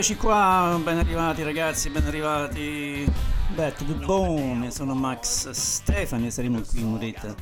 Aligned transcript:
eccoci 0.00 0.16
qua, 0.16 0.80
ben 0.82 0.96
arrivati 0.96 1.42
ragazzi, 1.42 1.90
ben 1.90 2.06
arrivati. 2.06 3.04
Back 3.54 3.76
to 3.76 3.84
the 3.84 3.92
bone, 4.06 4.70
sono 4.70 4.94
Max 4.94 5.50
Stefani 5.50 6.28
e 6.28 6.30
saremo 6.30 6.58
qui 6.62 6.80
in 6.80 6.86
un'oretta 6.86 7.34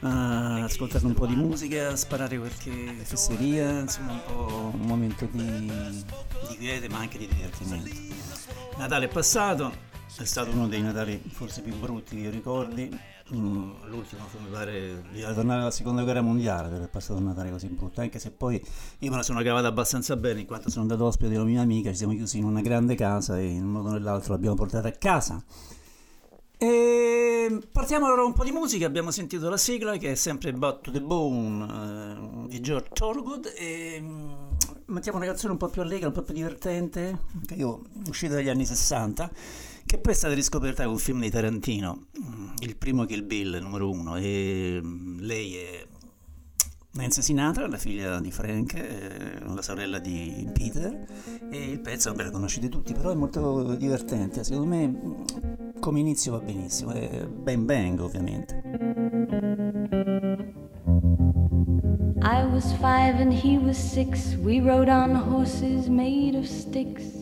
a 0.00 0.64
ascoltare 0.64 1.06
un 1.06 1.14
po' 1.14 1.24
di 1.24 1.34
musica, 1.34 1.92
a 1.92 1.96
sparare 1.96 2.36
qualche 2.36 2.94
fesseria, 3.04 3.80
insomma 3.80 4.12
un 4.12 4.20
po' 4.26 4.70
un 4.74 4.86
momento 4.86 5.26
di, 5.30 5.72
di 6.48 6.56
quiete 6.58 6.90
ma 6.90 6.98
anche 6.98 7.16
di 7.16 7.26
divertimento. 7.26 7.88
Natale 8.76 9.06
è 9.06 9.08
passato, 9.08 9.72
è 10.18 10.24
stato 10.24 10.50
uno 10.50 10.68
dei 10.68 10.82
Natali 10.82 11.22
forse 11.30 11.62
più 11.62 11.74
brutti 11.76 12.16
che 12.16 12.22
io 12.22 12.30
ricordi, 12.30 12.90
Mm, 13.34 13.70
l'ultimo 13.86 14.24
mi 14.40 14.50
pare 14.50 15.04
di 15.10 15.22
tornare 15.22 15.62
alla 15.62 15.70
seconda 15.70 16.02
guerra 16.02 16.20
mondiale 16.20 16.68
per 16.68 16.82
è 16.82 16.88
passato 16.88 17.18
un 17.18 17.26
Natale 17.26 17.50
così 17.50 17.68
brutto. 17.68 18.00
Anche 18.00 18.18
se 18.18 18.30
poi 18.30 18.62
io 18.98 19.10
me 19.10 19.16
la 19.16 19.22
sono 19.22 19.40
cavata 19.42 19.68
abbastanza 19.68 20.16
bene 20.16 20.40
in 20.40 20.46
quanto 20.46 20.68
sono 20.68 20.82
andato 20.82 21.04
ospite 21.04 21.30
della 21.30 21.44
mia 21.44 21.62
amica 21.62 21.90
ci 21.90 21.96
siamo 21.96 22.12
chiusi 22.12 22.38
in 22.38 22.44
una 22.44 22.60
grande 22.60 22.94
casa 22.94 23.38
e 23.38 23.46
in 23.46 23.64
un 23.64 23.70
modo 23.70 23.88
o 23.88 23.92
nell'altro 23.92 24.32
l'abbiamo 24.32 24.56
portata 24.56 24.88
a 24.88 24.92
casa. 24.92 25.42
E 26.58 27.58
partiamo 27.72 28.06
allora 28.06 28.24
un 28.24 28.34
po' 28.34 28.44
di 28.44 28.52
musica. 28.52 28.86
Abbiamo 28.86 29.10
sentito 29.10 29.48
la 29.48 29.56
sigla 29.56 29.96
che 29.96 30.10
è 30.12 30.14
sempre 30.14 30.52
But 30.52 30.80
to 30.82 30.90
the 30.90 31.00
Bone 31.00 32.44
eh, 32.44 32.48
di 32.48 32.60
George 32.60 32.90
Thorogood. 32.92 33.52
E 33.56 33.98
mm, 33.98 34.32
mettiamo 34.86 35.16
una 35.16 35.26
canzone 35.26 35.52
un 35.52 35.58
po' 35.58 35.68
più 35.68 35.80
allegra 35.80 36.08
un 36.08 36.12
po' 36.12 36.22
più 36.22 36.34
divertente 36.34 37.18
che 37.46 37.54
io 37.54 37.82
uscita 38.08 38.34
dagli 38.34 38.48
anni 38.50 38.66
60 38.66 39.30
che 39.84 39.98
poi 39.98 40.12
è 40.12 40.16
stata 40.16 40.34
riscoperta 40.34 40.84
con 40.84 40.92
un 40.92 40.98
film 40.98 41.20
di 41.20 41.30
Tarantino, 41.30 42.06
mm, 42.18 42.48
il 42.60 42.76
primo 42.76 43.04
Kill 43.04 43.26
Bill, 43.26 43.58
numero 43.60 43.90
uno, 43.90 44.16
e 44.16 44.80
mm, 44.82 45.18
lei 45.20 45.56
è 45.56 45.86
Nancy 46.92 47.22
Sinatra, 47.22 47.66
la 47.68 47.78
figlia 47.78 48.20
di 48.20 48.30
Frank, 48.30 48.74
eh, 48.74 49.38
la 49.44 49.62
sorella 49.62 49.98
di 49.98 50.48
Peter, 50.52 51.06
e 51.50 51.70
il 51.70 51.80
pezzo, 51.80 52.10
vabbè, 52.10 52.24
lo 52.24 52.30
conoscete 52.30 52.68
tutti, 52.68 52.92
però 52.92 53.10
è 53.10 53.14
molto 53.14 53.74
divertente, 53.74 54.44
secondo 54.44 54.68
me 54.68 54.88
mm, 54.88 55.78
come 55.80 56.00
inizio 56.00 56.32
va 56.32 56.40
benissimo, 56.40 56.92
è 56.92 57.26
Bang 57.26 57.64
Bang 57.64 58.00
ovviamente. 58.00 58.60
I 62.24 62.44
was 62.44 62.72
five 62.74 63.20
and 63.20 63.32
he 63.32 63.58
was 63.58 63.76
six, 63.76 64.36
we 64.36 64.60
rode 64.60 64.88
on 64.88 65.14
horses 65.14 65.88
made 65.88 66.36
of 66.36 66.46
sticks. 66.46 67.21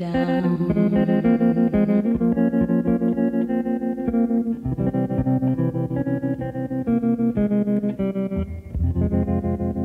down. 0.00 0.56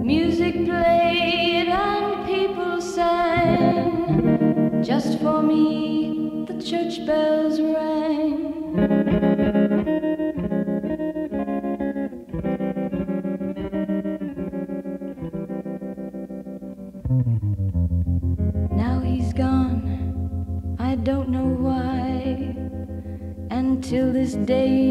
Music 0.06 0.54
played 0.66 1.68
and 1.68 2.26
people 2.26 2.80
sang. 2.82 4.82
Just 4.82 5.20
for 5.20 5.42
me, 5.42 6.46
the 6.48 6.62
church 6.62 7.06
bells 7.06 7.60
rang. 7.60 7.75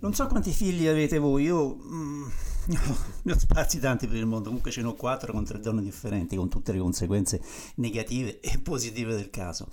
Non 0.00 0.14
so 0.14 0.26
quanti 0.28 0.52
figli 0.52 0.86
avete 0.86 1.18
voi, 1.18 1.44
io 1.44 1.76
mm, 1.76 2.24
ne 3.22 3.32
ho 3.32 3.38
spazi 3.38 3.78
tanti 3.78 4.06
per 4.06 4.16
il 4.16 4.24
mondo, 4.24 4.44
comunque 4.46 4.70
ce 4.70 4.80
ne 4.80 4.88
ho 4.88 4.94
quattro 4.94 5.32
con 5.32 5.44
tre 5.44 5.60
donne 5.60 5.82
differenti, 5.82 6.36
con 6.36 6.48
tutte 6.48 6.72
le 6.72 6.78
conseguenze 6.78 7.40
negative 7.76 8.40
e 8.40 8.58
positive 8.58 9.14
del 9.14 9.28
caso. 9.28 9.68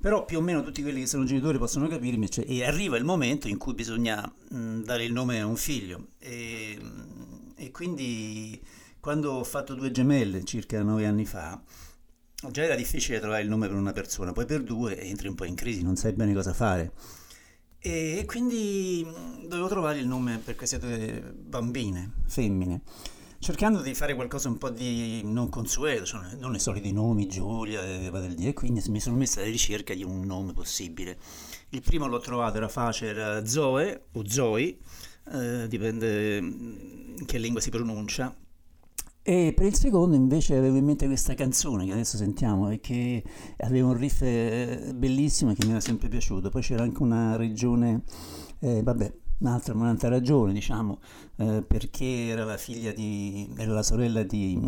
Però 0.00 0.24
più 0.24 0.38
o 0.38 0.40
meno 0.40 0.62
tutti 0.62 0.82
quelli 0.82 1.00
che 1.00 1.06
sono 1.06 1.24
genitori 1.24 1.58
possono 1.58 1.88
capirmi 1.88 2.30
cioè, 2.30 2.44
e 2.46 2.64
arriva 2.64 2.96
il 2.96 3.04
momento 3.04 3.48
in 3.48 3.58
cui 3.58 3.74
bisogna 3.74 4.32
mh, 4.50 4.82
dare 4.82 5.04
il 5.04 5.12
nome 5.12 5.40
a 5.40 5.46
un 5.46 5.56
figlio. 5.56 6.10
E, 6.18 6.78
e, 7.56 7.70
quindi 7.72 8.62
quando 9.00 9.32
ho 9.32 9.44
fatto 9.44 9.74
due 9.74 9.90
gemelle 9.90 10.44
circa 10.44 10.82
nove 10.82 11.06
anni 11.06 11.24
fa 11.24 11.60
già 12.50 12.62
era 12.62 12.76
difficile 12.76 13.18
trovare 13.18 13.42
il 13.42 13.48
nome 13.48 13.66
per 13.66 13.76
una 13.76 13.92
persona, 13.92 14.32
poi 14.32 14.46
per 14.46 14.62
due 14.62 15.00
entri 15.00 15.26
un 15.26 15.34
po' 15.34 15.44
in 15.44 15.56
crisi, 15.56 15.82
non 15.82 15.96
sai 15.96 16.12
bene 16.12 16.32
cosa 16.32 16.52
fare. 16.52 16.92
E 17.80 18.24
quindi 18.26 19.04
dovevo 19.46 19.68
trovare 19.68 19.98
il 19.98 20.06
nome 20.06 20.38
per 20.38 20.54
queste 20.54 20.78
due 20.78 21.34
bambine, 21.34 22.12
femmine 22.26 22.82
cercando 23.38 23.80
di 23.80 23.94
fare 23.94 24.14
qualcosa 24.14 24.48
un 24.48 24.58
po' 24.58 24.70
di 24.70 25.22
non 25.24 25.48
consueto, 25.48 26.04
cioè 26.04 26.34
non 26.38 26.54
i 26.54 26.58
soliti 26.58 26.92
nomi, 26.92 27.28
Giulia 27.28 27.82
e 27.82 28.34
Dio, 28.34 28.48
e 28.48 28.52
quindi 28.52 28.82
mi 28.88 29.00
sono 29.00 29.16
messa 29.16 29.40
alla 29.40 29.50
ricerca 29.50 29.94
di 29.94 30.02
un 30.02 30.24
nome 30.24 30.52
possibile. 30.52 31.16
Il 31.70 31.82
primo 31.82 32.06
l'ho 32.06 32.20
trovato, 32.20 32.56
era 32.56 32.68
facile, 32.68 33.10
era 33.10 33.46
Zoe 33.46 34.06
o 34.12 34.28
Zoe, 34.28 34.78
eh, 35.32 35.68
dipende 35.68 36.36
in 36.38 37.24
che 37.26 37.38
lingua 37.38 37.60
si 37.60 37.70
pronuncia. 37.70 38.34
E 39.22 39.52
per 39.54 39.66
il 39.66 39.74
secondo 39.74 40.16
invece 40.16 40.56
avevo 40.56 40.78
in 40.78 40.86
mente 40.86 41.06
questa 41.06 41.34
canzone 41.34 41.84
che 41.84 41.92
adesso 41.92 42.16
sentiamo 42.16 42.70
e 42.70 42.80
che 42.80 43.22
aveva 43.58 43.88
un 43.88 43.96
riff 43.98 44.22
eh, 44.22 44.92
bellissimo 44.94 45.52
che 45.52 45.66
mi 45.66 45.72
era 45.72 45.80
sempre 45.80 46.08
piaciuto. 46.08 46.48
Poi 46.48 46.62
c'era 46.62 46.82
anche 46.82 47.02
una 47.02 47.36
regione, 47.36 48.04
eh, 48.60 48.82
vabbè, 48.82 49.12
un'altra, 49.38 49.74
un'altra 49.74 50.08
ragione, 50.08 50.52
diciamo, 50.52 50.98
eh, 51.36 51.62
perché 51.66 52.26
era 52.28 52.44
la 52.44 52.56
figlia 52.56 52.92
di, 52.92 53.52
era 53.56 53.72
la 53.72 53.82
sorella 53.82 54.22
di, 54.22 54.58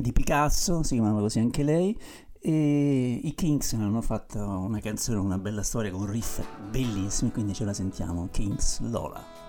di, 0.00 0.12
Picasso, 0.12 0.82
si 0.82 0.94
chiamava 0.94 1.20
così 1.20 1.38
anche 1.38 1.62
lei, 1.62 1.98
e 2.40 3.20
i 3.22 3.34
Kings 3.34 3.72
hanno 3.72 4.02
fatto 4.02 4.38
una 4.38 4.80
canzone, 4.80 5.18
una 5.18 5.38
bella 5.38 5.62
storia 5.62 5.90
con 5.90 6.06
riff 6.06 6.42
bellissimi, 6.70 7.32
quindi 7.32 7.54
ce 7.54 7.64
la 7.64 7.72
sentiamo, 7.72 8.28
Kings 8.30 8.80
Lola. 8.80 9.44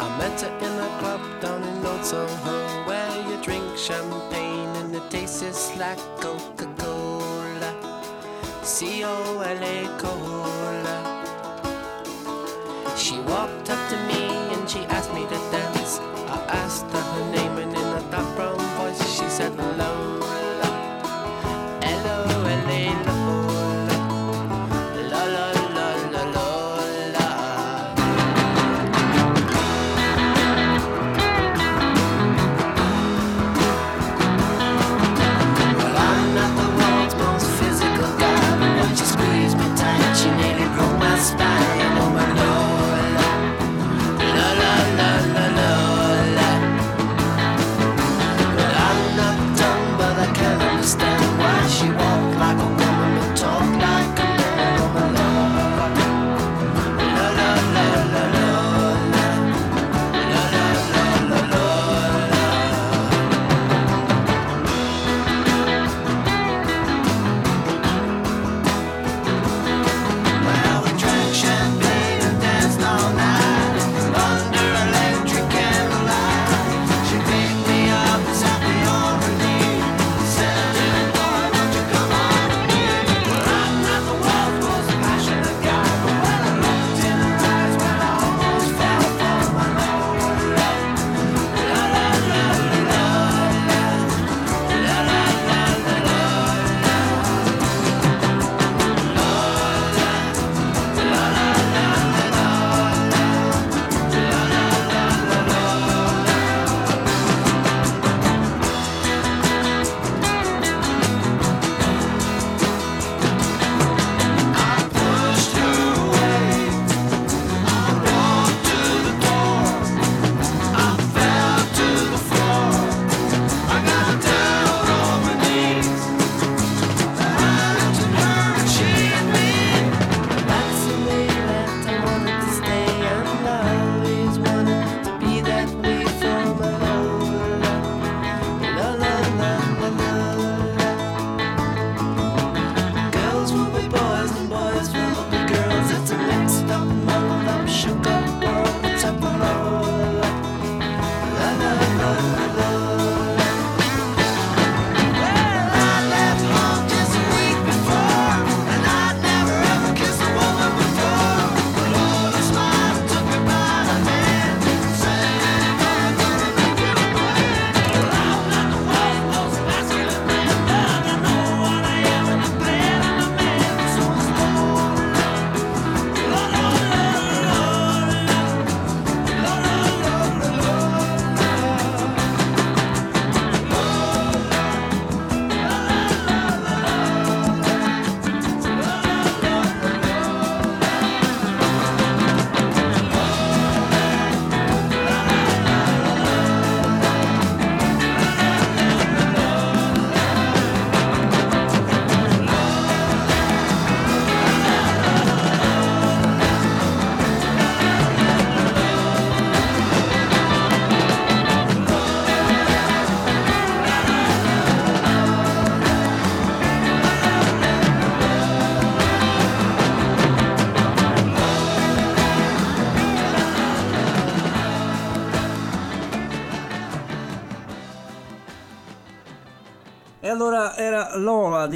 I 0.00 0.08
met 0.16 0.40
her 0.42 0.50
in 0.62 0.78
a 0.80 0.98
club 0.98 1.20
down 1.40 1.62
in 1.62 1.84
Old 1.84 2.02
Soho 2.02 2.86
Where 2.86 3.28
you 3.28 3.40
drink 3.42 3.64
champagne 3.76 4.76
and 4.76 4.94
it 4.94 5.02
tastes 5.10 5.76
like 5.76 5.98
Coca-Cola 6.20 7.08
C-O-L-A 8.62 9.88
cola. 9.98 11.07
She 12.98 13.20
walked 13.20 13.70
up 13.70 13.90
to 13.90 13.96
me 14.08 14.26
and 14.52 14.68
she 14.68 14.80
asked 14.86 15.14
me 15.14 15.22
to 15.22 15.38
dance. 15.52 16.00
I 16.26 16.44
asked 16.48 16.90
her 16.90 17.07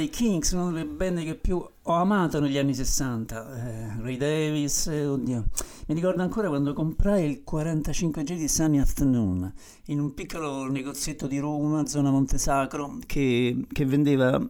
dei 0.03 0.09
Kings, 0.09 0.51
una 0.51 0.71
delle 0.71 0.85
band 0.85 1.23
che 1.23 1.35
più 1.35 1.55
ho 1.55 1.93
amato 1.93 2.39
negli 2.41 2.57
anni 2.57 2.73
60. 2.73 3.55
Eh, 3.55 4.01
Ray 4.01 4.17
Davis, 4.17 4.87
eh, 4.87 5.05
oddio. 5.05 5.45
Mi 5.87 5.95
ricordo 5.95 6.21
ancora 6.21 6.49
quando 6.49 6.73
comprai 6.73 7.29
il 7.29 7.43
45G 7.49 8.35
di 8.35 8.47
Sunny 8.47 8.79
Afternoon 8.79 9.51
in 9.87 9.99
un 9.99 10.13
piccolo 10.13 10.69
negozietto 10.69 11.27
di 11.27 11.39
Roma, 11.39 11.85
zona 11.85 12.09
Montesacro, 12.09 12.99
che, 13.05 13.65
che 13.71 13.85
vendeva 13.85 14.41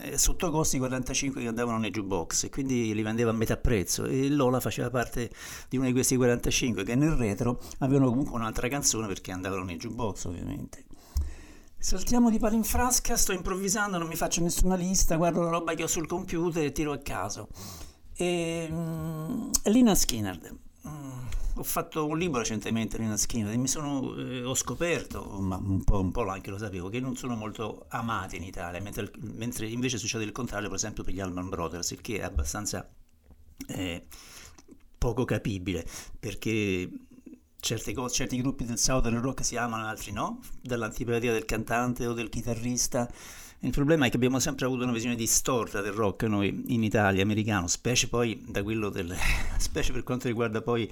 eh, 0.00 0.18
sotto 0.18 0.50
costi 0.50 0.78
45 0.78 1.40
che 1.40 1.48
andavano 1.48 1.78
nei 1.78 1.90
jukebox 1.90 2.44
e 2.44 2.50
quindi 2.50 2.92
li 2.94 3.02
vendeva 3.02 3.30
a 3.30 3.34
metà 3.34 3.56
prezzo. 3.56 4.04
E 4.04 4.28
Lola 4.28 4.60
faceva 4.60 4.90
parte 4.90 5.30
di 5.68 5.76
uno 5.76 5.86
di 5.86 5.92
questi 5.92 6.16
45 6.16 6.84
che 6.84 6.94
nel 6.94 7.12
retro 7.12 7.60
avevano 7.78 8.08
comunque 8.08 8.34
un'altra 8.34 8.68
canzone 8.68 9.06
perché 9.06 9.32
andavano 9.32 9.64
nei 9.64 9.76
jukebox, 9.76 10.24
ovviamente. 10.24 10.87
Saltiamo 11.80 12.28
di 12.28 12.40
palo 12.40 12.56
in 12.56 12.64
frasca, 12.64 13.16
sto 13.16 13.32
improvvisando, 13.32 13.98
non 13.98 14.08
mi 14.08 14.16
faccio 14.16 14.42
nessuna 14.42 14.74
lista, 14.74 15.14
guardo 15.14 15.42
la 15.42 15.50
roba 15.50 15.74
che 15.74 15.84
ho 15.84 15.86
sul 15.86 16.08
computer 16.08 16.64
e 16.64 16.72
tiro 16.72 16.90
a 16.90 16.98
caso. 16.98 17.48
E, 18.14 18.68
mm, 18.68 19.50
Lina 19.66 19.94
Skinner. 19.94 20.56
Mm, 20.88 21.26
ho 21.54 21.62
fatto 21.62 22.04
un 22.04 22.18
libro 22.18 22.40
recentemente, 22.40 22.98
Lina 22.98 23.16
Skinner, 23.16 23.56
e 23.56 23.66
sono, 23.68 24.16
eh, 24.16 24.42
ho 24.42 24.56
scoperto, 24.56 25.22
ma 25.38 25.56
un 25.56 25.84
po', 25.84 26.00
un 26.00 26.10
po' 26.10 26.26
anche 26.28 26.50
lo 26.50 26.58
sapevo, 26.58 26.88
che 26.88 26.98
non 26.98 27.14
sono 27.14 27.36
molto 27.36 27.86
amati 27.90 28.36
in 28.36 28.42
Italia, 28.42 28.80
mentre, 28.80 29.12
mentre 29.20 29.68
invece 29.68 29.98
succede 29.98 30.24
il 30.24 30.32
contrario, 30.32 30.66
per 30.66 30.78
esempio 30.78 31.04
per 31.04 31.14
gli 31.14 31.20
Allman 31.20 31.48
Brothers, 31.48 31.92
il 31.92 32.00
che 32.00 32.18
è 32.18 32.22
abbastanza 32.22 32.86
eh, 33.68 34.04
poco 34.98 35.24
capibile, 35.24 35.86
perché 36.18 36.90
Certe 37.60 37.92
cose, 37.92 38.14
certi 38.14 38.40
gruppi 38.40 38.64
del 38.64 38.78
Southern 38.78 39.20
Rock 39.20 39.44
si 39.44 39.56
amano, 39.56 39.86
altri 39.86 40.12
no, 40.12 40.40
dall'antipatia 40.62 41.32
del 41.32 41.44
cantante 41.44 42.06
o 42.06 42.12
del 42.12 42.28
chitarrista. 42.28 43.10
Il 43.60 43.72
problema 43.72 44.06
è 44.06 44.10
che 44.10 44.16
abbiamo 44.16 44.38
sempre 44.38 44.66
avuto 44.66 44.84
una 44.84 44.92
visione 44.92 45.16
distorta 45.16 45.80
del 45.80 45.92
rock 45.92 46.22
noi 46.22 46.64
in 46.68 46.84
Italia, 46.84 47.22
americano, 47.22 47.66
specie 47.66 48.08
poi 48.08 48.44
da 48.46 48.62
quello 48.62 48.88
del, 48.88 49.12
specie 49.58 49.92
per 49.92 50.04
quanto 50.04 50.28
riguarda 50.28 50.62
poi 50.62 50.90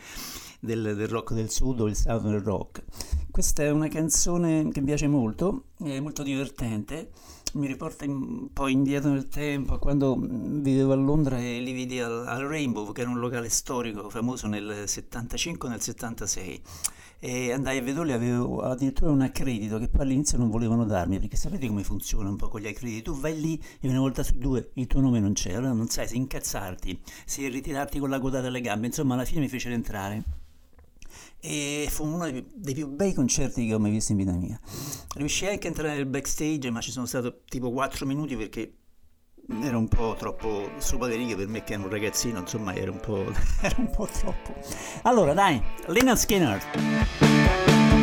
del, 0.59 0.97
del 0.97 1.07
rock 1.07 1.35
del 1.35 1.51
sud 1.51 1.81
o 1.81 1.87
il 1.87 1.95
Southern 1.95 2.43
Rock. 2.43 2.83
Questa 3.31 3.63
è 3.63 3.71
una 3.71 3.89
canzone 3.89 4.69
che 4.73 4.81
mi 4.81 4.87
piace 4.87 5.07
molto, 5.07 5.67
è 5.79 6.01
molto 6.01 6.25
divertente 6.25 7.11
mi 7.57 7.67
riporta 7.67 8.05
un 8.05 8.53
po' 8.53 8.69
indietro 8.69 9.11
nel 9.11 9.29
tempo, 9.29 9.79
quando 9.79 10.17
mm, 10.17 10.61
vivevo 10.63 10.93
a 10.93 10.97
Londra 10.97 11.39
e 11.39 11.61
li 11.61 11.73
vidi 11.73 11.99
al, 12.01 12.27
al 12.27 12.47
Rainbow, 12.47 12.93
che 12.93 13.01
era 13.01 13.11
un 13.11 13.19
locale 13.19 13.49
storico 13.49 14.09
famoso 14.11 14.47
nel 14.47 14.85
75 14.87 15.69
nel 15.69 15.81
76 15.81 16.63
e 17.19 17.51
andai 17.53 17.79
a 17.79 17.83
vederli, 17.83 18.13
avevo 18.13 18.61
addirittura 18.61 19.11
un 19.11 19.23
accredito 19.23 19.79
che 19.79 19.89
poi 19.89 20.03
all'inizio 20.03 20.37
non 20.37 20.51
volevano 20.51 20.85
darmi 20.85 21.19
perché 21.19 21.37
sapete 21.37 21.67
come 21.67 21.83
funziona 21.83 22.29
un 22.29 22.37
po' 22.37 22.49
con 22.49 22.61
gli 22.61 22.67
accrediti. 22.67 23.03
Tu 23.03 23.19
vai 23.19 23.41
lì 23.41 23.61
e 23.81 23.89
una 23.89 24.01
volta 24.01 24.23
su 24.23 24.37
due 24.39 24.71
il 24.75 24.87
tuo 24.87 25.01
nome 25.01 25.19
non 25.19 25.33
c'è 25.33 25.55
allora 25.55 25.73
non 25.73 25.89
sai 25.89 26.07
se 26.07 26.17
incazzarti 26.17 27.01
se 27.25 27.49
ritirarti 27.49 27.99
con 27.99 28.11
la 28.11 28.21
coda 28.21 28.41
delle 28.41 28.61
gambe. 28.61 28.87
Insomma 28.87 29.15
alla 29.15 29.25
fine 29.25 29.41
mi 29.41 29.49
fecero 29.49 29.75
entrare 29.75 30.46
e 31.41 31.87
fu 31.91 32.05
uno 32.05 32.31
dei 32.31 32.75
più 32.75 32.89
bei 32.89 33.13
concerti 33.13 33.67
che 33.67 33.75
ho 33.75 33.79
mai 33.79 33.91
visto 33.91 34.13
in 34.13 34.19
vita 34.19 34.33
mia. 34.33 34.59
Riuscii 35.15 35.49
anche 35.49 35.67
a 35.67 35.71
entrare 35.71 35.95
nel 35.95 36.07
backstage, 36.07 36.71
ma 36.71 36.81
ci 36.81 36.91
sono 36.91 37.07
stato 37.07 37.43
tipo 37.49 37.71
4 37.71 38.07
minuti 38.07 38.37
perché 38.37 38.75
era 39.63 39.77
un 39.77 39.89
po' 39.89 40.17
troppo 40.19 40.71
su 40.79 40.99
le 40.99 41.15
righe 41.15 41.37
per 41.37 41.49
me 41.49 41.63
che 41.63 41.75
ero 41.75 41.85
un 41.85 41.91
ragazzino, 41.91 42.41
insomma 42.41 42.75
era 42.75 42.91
un 42.91 43.01
po', 43.01 43.25
era 43.63 43.77
un 43.79 43.91
po 43.91 44.07
troppo. 44.07 44.55
Allora 45.03 45.33
dai, 45.35 45.63
Leonard 45.87 46.19
Skinner. 46.19 47.96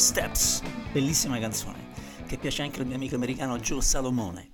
Steps, 0.00 0.62
bellissima 0.92 1.38
canzone 1.38 1.88
che 2.26 2.38
piace 2.38 2.62
anche 2.62 2.80
al 2.80 2.86
mio 2.86 2.96
amico 2.96 3.16
americano 3.16 3.58
Joe 3.58 3.82
Salomone. 3.82 4.48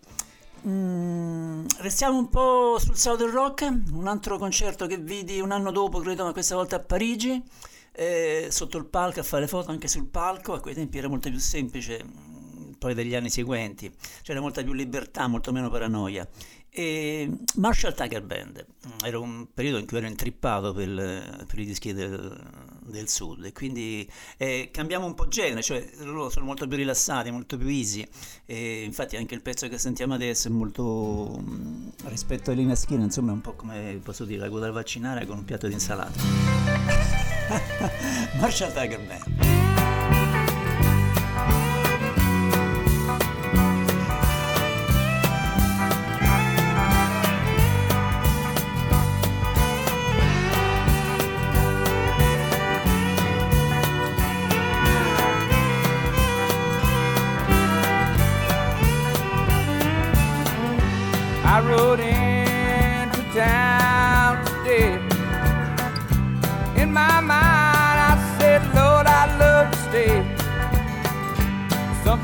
Mm, 0.66 1.66
restiamo 1.78 2.18
un 2.18 2.28
po' 2.28 2.78
sul 2.80 2.96
Southern 2.96 3.30
Rock, 3.30 3.62
un 3.92 4.08
altro 4.08 4.38
concerto 4.38 4.88
che 4.88 4.98
vidi 4.98 5.38
un 5.38 5.52
anno 5.52 5.70
dopo, 5.70 6.00
credo, 6.00 6.24
ma 6.24 6.32
questa 6.32 6.56
volta 6.56 6.76
a 6.76 6.78
Parigi, 6.80 7.40
eh, 7.92 8.48
sotto 8.50 8.76
il 8.76 8.86
palco 8.86 9.20
a 9.20 9.22
fare 9.22 9.46
foto 9.46 9.70
anche 9.70 9.86
sul 9.86 10.08
palco, 10.08 10.52
a 10.52 10.60
quei 10.60 10.74
tempi 10.74 10.98
era 10.98 11.06
molto 11.06 11.30
più 11.30 11.38
semplice 11.38 12.02
mm, 12.04 12.72
poi 12.72 12.94
degli 12.94 13.14
anni 13.14 13.30
seguenti, 13.30 13.88
c'era 14.22 14.40
molta 14.40 14.64
più 14.64 14.72
libertà, 14.72 15.28
molto 15.28 15.52
meno 15.52 15.70
paranoia 15.70 16.28
e 16.78 17.30
Marshall 17.54 17.94
Tiger 17.94 18.22
Band, 18.22 18.66
era 19.02 19.18
un 19.18 19.46
periodo 19.54 19.78
in 19.78 19.86
cui 19.86 19.96
ero 19.96 20.08
intrippato 20.08 20.74
per, 20.74 21.46
per 21.46 21.58
i 21.58 21.64
dischi 21.64 21.94
del, 21.94 22.38
del 22.82 23.08
sud 23.08 23.46
e 23.46 23.52
quindi 23.52 24.06
eh, 24.36 24.68
cambiamo 24.70 25.06
un 25.06 25.14
po' 25.14 25.26
genere, 25.26 25.62
cioè 25.62 25.88
loro 26.00 26.28
sono 26.28 26.44
molto 26.44 26.68
più 26.68 26.76
rilassati, 26.76 27.30
molto 27.30 27.56
più 27.56 27.68
easy 27.68 28.06
e 28.44 28.82
infatti 28.82 29.16
anche 29.16 29.34
il 29.34 29.40
pezzo 29.40 29.68
che 29.68 29.78
sentiamo 29.78 30.12
adesso 30.12 30.48
è 30.48 30.50
molto 30.50 31.40
mh, 31.40 31.92
rispetto 32.08 32.50
a 32.50 32.52
Elena 32.52 32.74
Schiena, 32.74 33.04
insomma 33.04 33.30
è 33.30 33.34
un 33.34 33.40
po' 33.40 33.54
come 33.54 33.98
posso 34.02 34.26
dire 34.26 34.40
la 34.40 34.50
coda 34.50 34.70
vaccinare 34.70 35.24
con 35.24 35.38
un 35.38 35.46
piatto 35.46 35.68
di 35.68 35.72
insalata. 35.72 36.20
Marshall 38.38 38.74
Tiger 38.74 39.00
Band. 39.00 39.85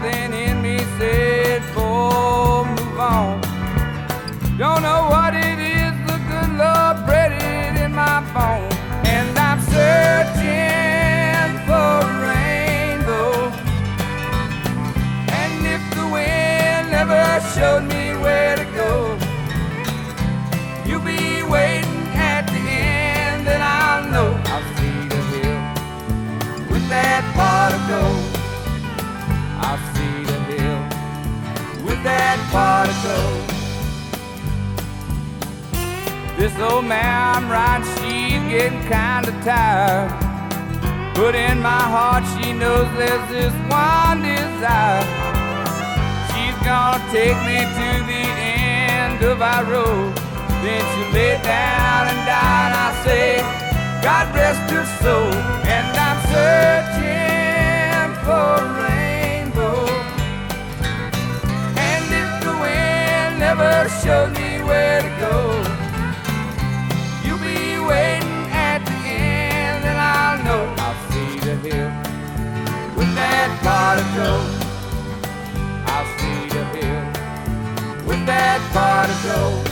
Something 0.03 0.33
in 0.35 0.61
me 0.63 0.79
said, 0.99 1.63
boy, 1.75 2.65
move 2.65 2.99
on. 2.99 3.41
Don't 4.59 4.83
know 4.83 5.07
what 5.09 5.33
it 5.33 5.61
is, 5.61 5.95
the 6.11 6.19
good 6.27 6.51
Lord 6.59 7.07
bred 7.07 7.31
it 7.31 7.81
in 7.81 7.95
my 7.95 8.19
bone. 8.35 8.73
And 9.07 9.39
I'm 9.39 9.61
searching 9.61 11.51
for 11.69 12.03
a 12.03 12.19
rainbow. 12.27 13.53
And 15.41 15.67
if 15.75 15.83
the 15.95 16.07
wind 16.11 16.91
never 16.91 17.41
showed 17.55 17.85
me 17.85 18.02
gold. 32.53 33.43
This 36.37 36.55
old 36.59 36.85
man 36.85 37.49
riding, 37.49 37.87
she's 37.97 38.43
getting 38.53 38.83
kinda 38.83 39.33
tired. 39.45 40.11
But 41.15 41.35
in 41.35 41.61
my 41.61 41.85
heart, 41.95 42.25
she 42.35 42.53
knows 42.53 42.89
there's 42.99 43.29
this 43.31 43.55
one 43.71 44.23
desire. 44.23 45.05
She's 46.31 46.59
gonna 46.69 47.01
take 47.11 47.39
me 47.49 47.59
to 47.79 47.89
the 48.11 48.25
end 48.51 49.23
of 49.23 49.41
our 49.41 49.65
road. 49.65 50.13
Then 50.63 50.83
she 50.93 51.03
lay 51.17 51.37
down 51.43 52.09
and 52.13 52.23
die, 52.27 52.63
and 52.67 52.75
I 52.87 52.91
say, 53.05 53.29
God 54.03 54.27
rest 54.35 54.71
her 54.75 54.87
soul. 55.03 55.33
And 55.77 55.87
I'm 56.07 56.19
searching 56.33 58.09
for 58.27 58.82
never 63.55 63.89
showed 64.03 64.33
me 64.33 64.63
where 64.63 65.03
to 65.03 65.09
go, 65.21 65.35
you'll 67.23 67.39
be 67.39 67.79
waiting 67.87 68.49
at 68.51 68.79
the 68.79 68.99
end, 69.07 69.85
and 69.85 69.99
I'll 69.99 70.43
know. 70.43 70.75
I'll 70.79 71.11
see 71.11 71.39
the 71.41 71.57
hill 71.57 71.91
with 72.97 73.15
that 73.15 73.51
gold. 74.17 74.49
I'll 75.87 76.09
see 76.19 76.49
the 76.55 76.65
hill 76.77 78.07
with 78.07 78.25
that 78.25 78.61
pot 78.73 79.72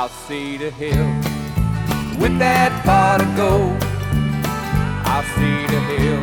I'll 0.00 0.08
see 0.08 0.56
the 0.56 0.70
hill 0.70 1.12
with 2.18 2.38
that 2.38 2.72
pot 2.86 3.20
of 3.20 3.36
gold. 3.36 3.76
I'll 5.04 5.22
see 5.36 5.66
the 5.66 5.80
hill 5.92 6.22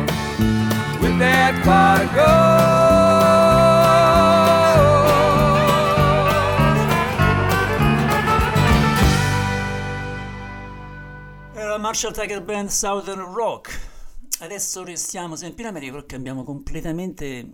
with 1.00 1.16
that 1.20 1.54
pot 1.62 2.00
of 2.02 2.12
gold. 11.62 11.80
Marshall 11.80 12.10
Tiger 12.10 12.42
Band 12.42 12.70
Southern 12.70 13.32
Rock. 13.32 13.70
Adesso 14.40 14.82
restiamo 14.82 15.36
sempre 15.36 15.62
in 15.62 15.68
America 15.68 15.92
perché 15.92 16.14
cambiamo 16.16 16.42
completamente 16.42 17.46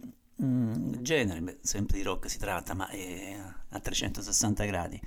mm, 0.43 0.95
genere, 1.03 1.59
sempre 1.61 1.99
di 1.99 2.03
rock 2.03 2.31
si 2.31 2.39
tratta, 2.39 2.73
ma 2.73 2.89
è 2.89 3.37
a 3.69 3.79
360 3.79 4.65
gradi. 4.65 4.99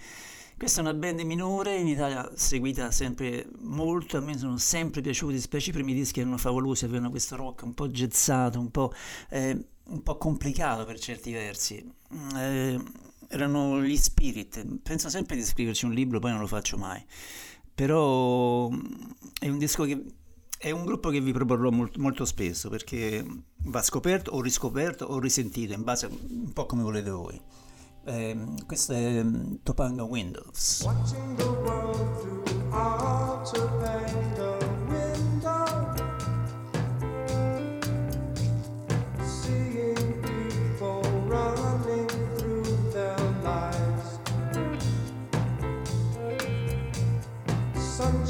Questa 0.57 0.79
è 0.79 0.83
una 0.83 0.93
band 0.93 1.19
minore, 1.21 1.77
in 1.77 1.87
Italia 1.87 2.29
seguita 2.35 2.89
sempre 2.91 3.47
molto, 3.59 4.17
a 4.17 4.21
me 4.21 4.37
sono 4.37 4.57
sempre 4.57 5.01
piaciuti, 5.01 5.39
specie 5.39 5.69
i 5.69 5.73
primi 5.73 5.93
dischi 5.93 6.19
erano 6.19 6.37
favolosi, 6.37 6.83
avevano 6.83 7.11
questo 7.11 7.35
rock 7.35 7.61
un 7.63 7.73
po' 7.73 7.89
gezzato, 7.91 8.59
un 8.59 8.71
po', 8.71 8.91
eh, 9.29 9.65
un 9.89 10.01
po' 10.01 10.17
complicato 10.17 10.83
per 10.83 10.97
certi 10.99 11.31
versi. 11.31 11.87
Mm, 12.13 12.29
eh, 12.35 12.83
erano 13.27 13.83
gli 13.83 13.97
Spirit, 13.97 14.65
penso 14.81 15.09
sempre 15.09 15.35
di 15.35 15.43
scriverci 15.43 15.85
un 15.85 15.93
libro, 15.93 16.19
poi 16.19 16.31
non 16.31 16.39
lo 16.39 16.47
faccio 16.47 16.77
mai 16.77 17.05
però 17.77 18.69
mm, 18.71 18.79
è 19.39 19.47
un 19.49 19.59
disco 19.59 19.83
che 19.83 20.03
è 20.57 20.71
un 20.71 20.83
gruppo 20.83 21.11
che 21.11 21.21
vi 21.21 21.31
proporrò 21.31 21.69
molt- 21.69 21.97
molto 21.97 22.25
spesso 22.25 22.69
perché 22.69 23.23
va 23.65 23.83
scoperto 23.83 24.31
o 24.31 24.41
riscoperto 24.41 25.05
o 25.05 25.19
risentito 25.19 25.73
in 25.73 25.83
base 25.83 26.07
a 26.07 26.09
un 26.09 26.51
po' 26.53 26.65
come 26.65 26.81
volete 26.81 27.11
voi. 27.11 27.39
Ehm, 28.07 28.65
questo 28.65 28.93
è 28.93 29.21
mm, 29.21 29.55
Topanga 29.63 30.03
Windows. 30.03 30.81
Watching 30.85 31.35
the 31.35 31.43
world 31.43 32.21
through 32.21 32.71
Topanga 32.71 34.57
window. 34.87 35.93
Seeing 39.25 40.21
people 40.21 41.01
running 41.27 42.07
through 42.37 42.63
their 42.93 43.17
lives. 43.43 44.19
Sun 47.75 48.25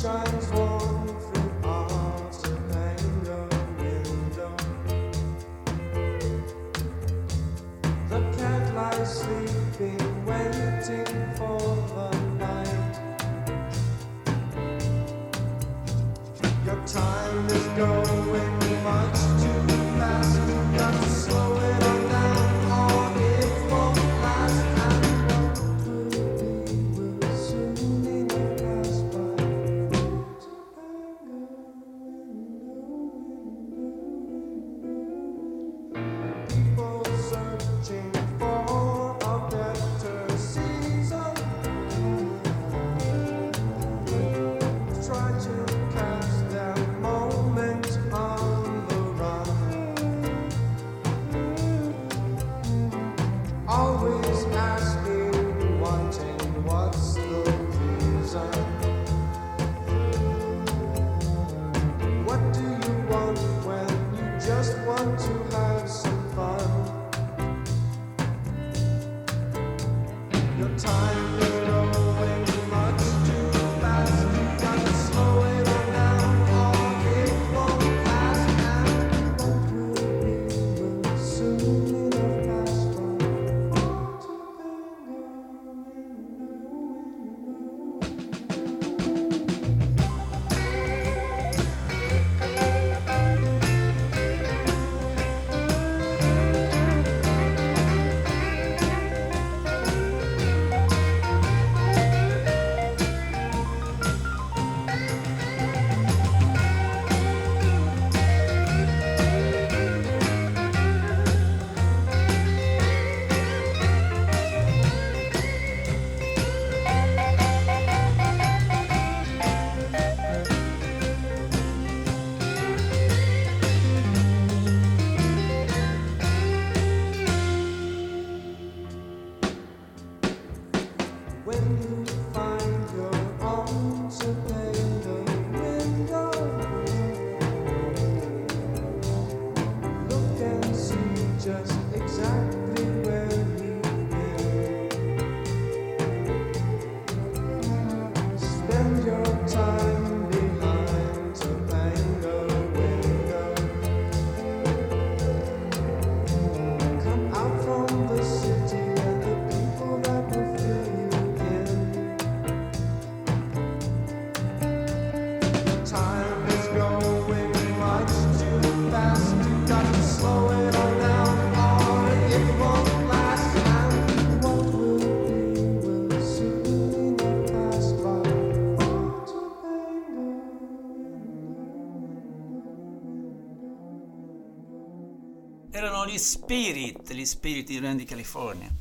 Spirit, 186.47 187.11
gli 187.11 187.25
Spirit 187.25 187.67
di 187.67 187.77
Randy 187.77 188.05
California. 188.05 188.73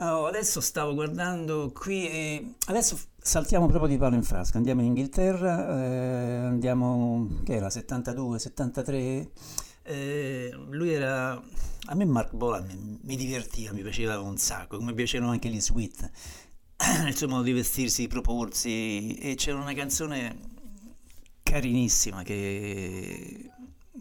Oh, 0.00 0.26
adesso 0.26 0.60
stavo 0.60 0.92
guardando 0.92 1.72
qui 1.72 2.06
e 2.06 2.54
adesso 2.66 2.98
saltiamo 3.16 3.66
proprio 3.68 3.88
di 3.88 3.96
palo 3.96 4.16
in 4.16 4.22
frasca, 4.22 4.58
andiamo 4.58 4.82
in 4.82 4.88
Inghilterra, 4.88 5.82
eh, 5.82 6.36
andiamo, 6.44 7.40
che 7.42 7.54
era, 7.54 7.70
72, 7.70 8.38
73, 8.38 9.30
eh, 9.84 10.50
lui 10.68 10.92
era, 10.92 11.32
a 11.86 11.94
me 11.94 12.04
Mark 12.04 12.34
Bolan 12.34 12.66
mi, 12.66 12.98
mi 13.02 13.16
divertiva, 13.16 13.72
mi 13.72 13.80
piaceva 13.80 14.20
un 14.20 14.36
sacco, 14.36 14.76
come 14.76 14.92
piacevano 14.92 15.30
anche 15.30 15.48
gli 15.48 15.62
Sweet, 15.62 16.10
il 17.08 17.16
suo 17.16 17.28
modo 17.28 17.44
di 17.44 17.52
vestirsi, 17.52 18.02
di 18.02 18.08
proporsi, 18.08 19.14
e 19.14 19.36
c'era 19.36 19.58
una 19.58 19.72
canzone 19.72 20.38
carinissima 21.42 22.22
che, 22.22 23.52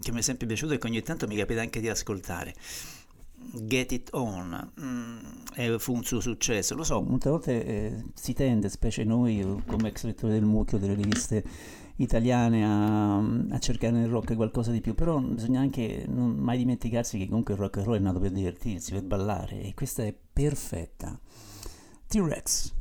che 0.03 0.11
mi 0.11 0.19
è 0.19 0.21
sempre 0.21 0.45
piaciuta 0.45 0.73
e 0.73 0.77
che 0.77 0.87
ogni 0.87 1.01
tanto 1.01 1.27
mi 1.27 1.35
capita 1.35 1.61
anche 1.61 1.79
di 1.79 1.89
ascoltare. 1.89 2.53
Get 3.35 3.91
It 3.91 4.09
On 4.13 4.71
mm, 4.79 5.75
fu 5.77 5.93
un 5.93 6.03
suo 6.03 6.19
successo. 6.19 6.75
Lo 6.75 6.83
so, 6.83 7.01
molte 7.01 7.29
volte 7.29 7.65
eh, 7.65 8.03
si 8.13 8.33
tende, 8.33 8.69
specie 8.69 9.03
noi 9.03 9.61
come 9.65 9.89
ex 9.89 10.03
lettore 10.03 10.33
del 10.33 10.45
mucchio 10.45 10.77
delle 10.77 10.93
riviste 10.93 11.43
italiane, 11.97 12.65
a, 12.65 13.17
a 13.17 13.59
cercare 13.59 13.93
nel 13.93 14.09
rock 14.09 14.35
qualcosa 14.35 14.71
di 14.71 14.81
più, 14.81 14.95
però 14.95 15.19
bisogna 15.19 15.59
anche 15.59 16.05
non 16.07 16.31
mai 16.31 16.57
dimenticarsi 16.57 17.17
che 17.17 17.27
comunque 17.27 17.53
il 17.53 17.59
rock 17.59 17.77
and 17.77 17.85
roll 17.85 17.97
è 17.97 17.99
nato 17.99 18.19
per 18.19 18.31
divertirsi, 18.31 18.91
per 18.91 19.03
ballare 19.03 19.61
e 19.61 19.73
questa 19.73 20.03
è 20.03 20.13
perfetta. 20.33 21.19
T-Rex. 22.07 22.73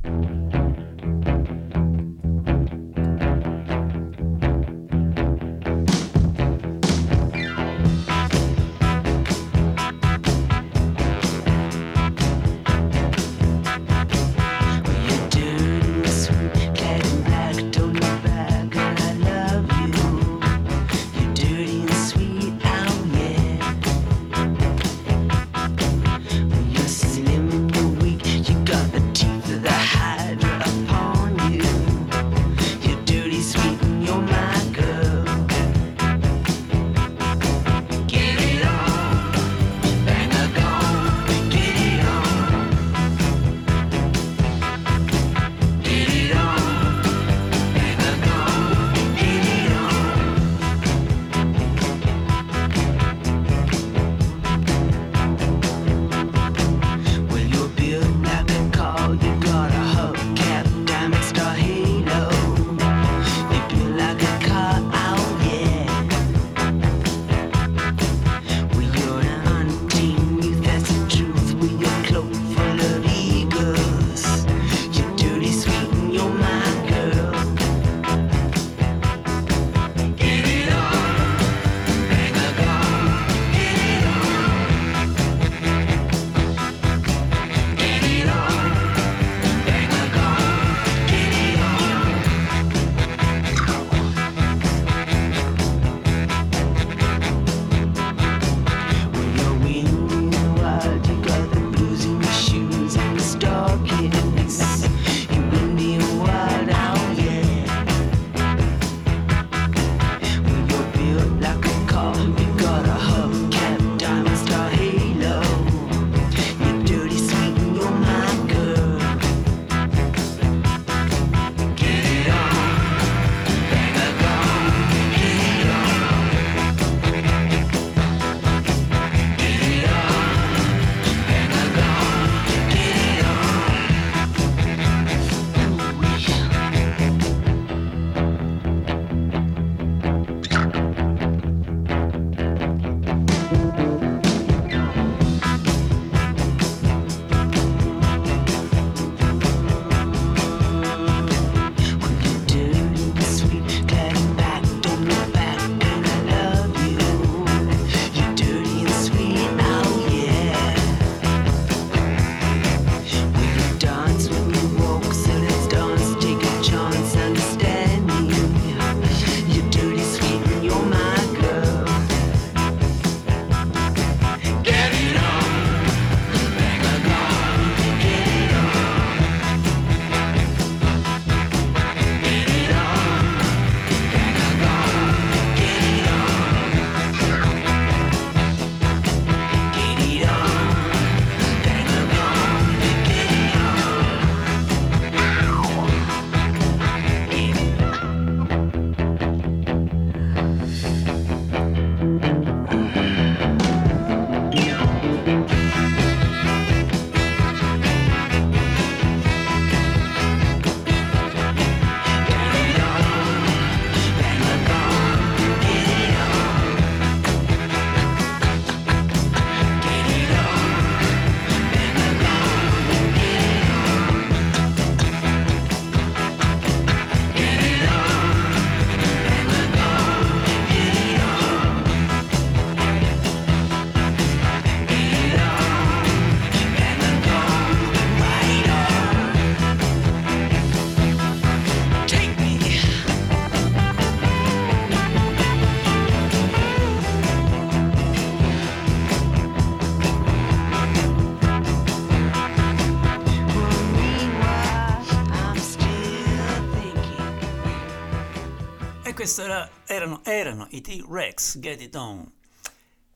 Questo 259.33 259.51
era- 259.51 259.67
erano, 259.87 260.23
erano 260.23 260.67
i 260.69 260.81
T-Rex, 260.81 261.57
Get 261.57 261.81
It 261.81 261.95
On. 261.95 262.31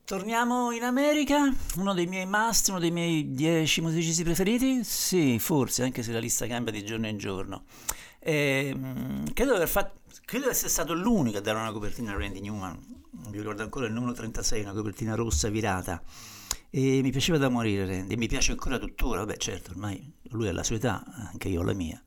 Torniamo 0.04 0.72
in 0.72 0.82
America, 0.82 1.54
uno 1.76 1.94
dei 1.94 2.06
miei 2.06 2.26
must, 2.26 2.70
uno 2.70 2.80
dei 2.80 2.90
miei 2.90 3.34
dieci 3.34 3.80
musicisti 3.80 4.24
preferiti? 4.24 4.82
Sì, 4.82 5.38
forse, 5.38 5.84
anche 5.84 6.02
se 6.02 6.10
la 6.10 6.18
lista 6.18 6.48
cambia 6.48 6.72
di 6.72 6.84
giorno 6.84 7.06
in 7.06 7.18
giorno. 7.18 7.66
Ehm, 8.18 9.32
credo, 9.32 9.56
di 9.58 9.62
essere 9.62 10.68
stato 10.68 10.92
l'unico 10.92 11.38
a 11.38 11.40
dare 11.40 11.56
una 11.56 11.70
copertina 11.70 12.12
a 12.12 12.18
Randy 12.18 12.40
Newman. 12.40 12.76
Mi 13.30 13.38
ricordo 13.38 13.62
ancora 13.62 13.86
il 13.86 13.92
numero 13.92 14.12
36, 14.12 14.62
una 14.62 14.72
copertina 14.72 15.14
rossa 15.14 15.48
virata. 15.48 16.02
E 16.68 17.00
mi 17.00 17.12
piaceva 17.12 17.38
da 17.38 17.48
morire 17.48 17.86
Randy, 17.86 18.14
e 18.14 18.16
mi 18.16 18.26
piace 18.26 18.50
ancora 18.50 18.78
tuttora. 18.78 19.20
Vabbè, 19.20 19.36
certo, 19.36 19.70
ormai 19.70 20.14
lui 20.30 20.48
ha 20.48 20.52
la 20.52 20.64
sua 20.64 20.76
età, 20.76 21.04
anche 21.30 21.48
io 21.48 21.60
ho 21.60 21.64
la 21.64 21.74
mia. 21.74 22.02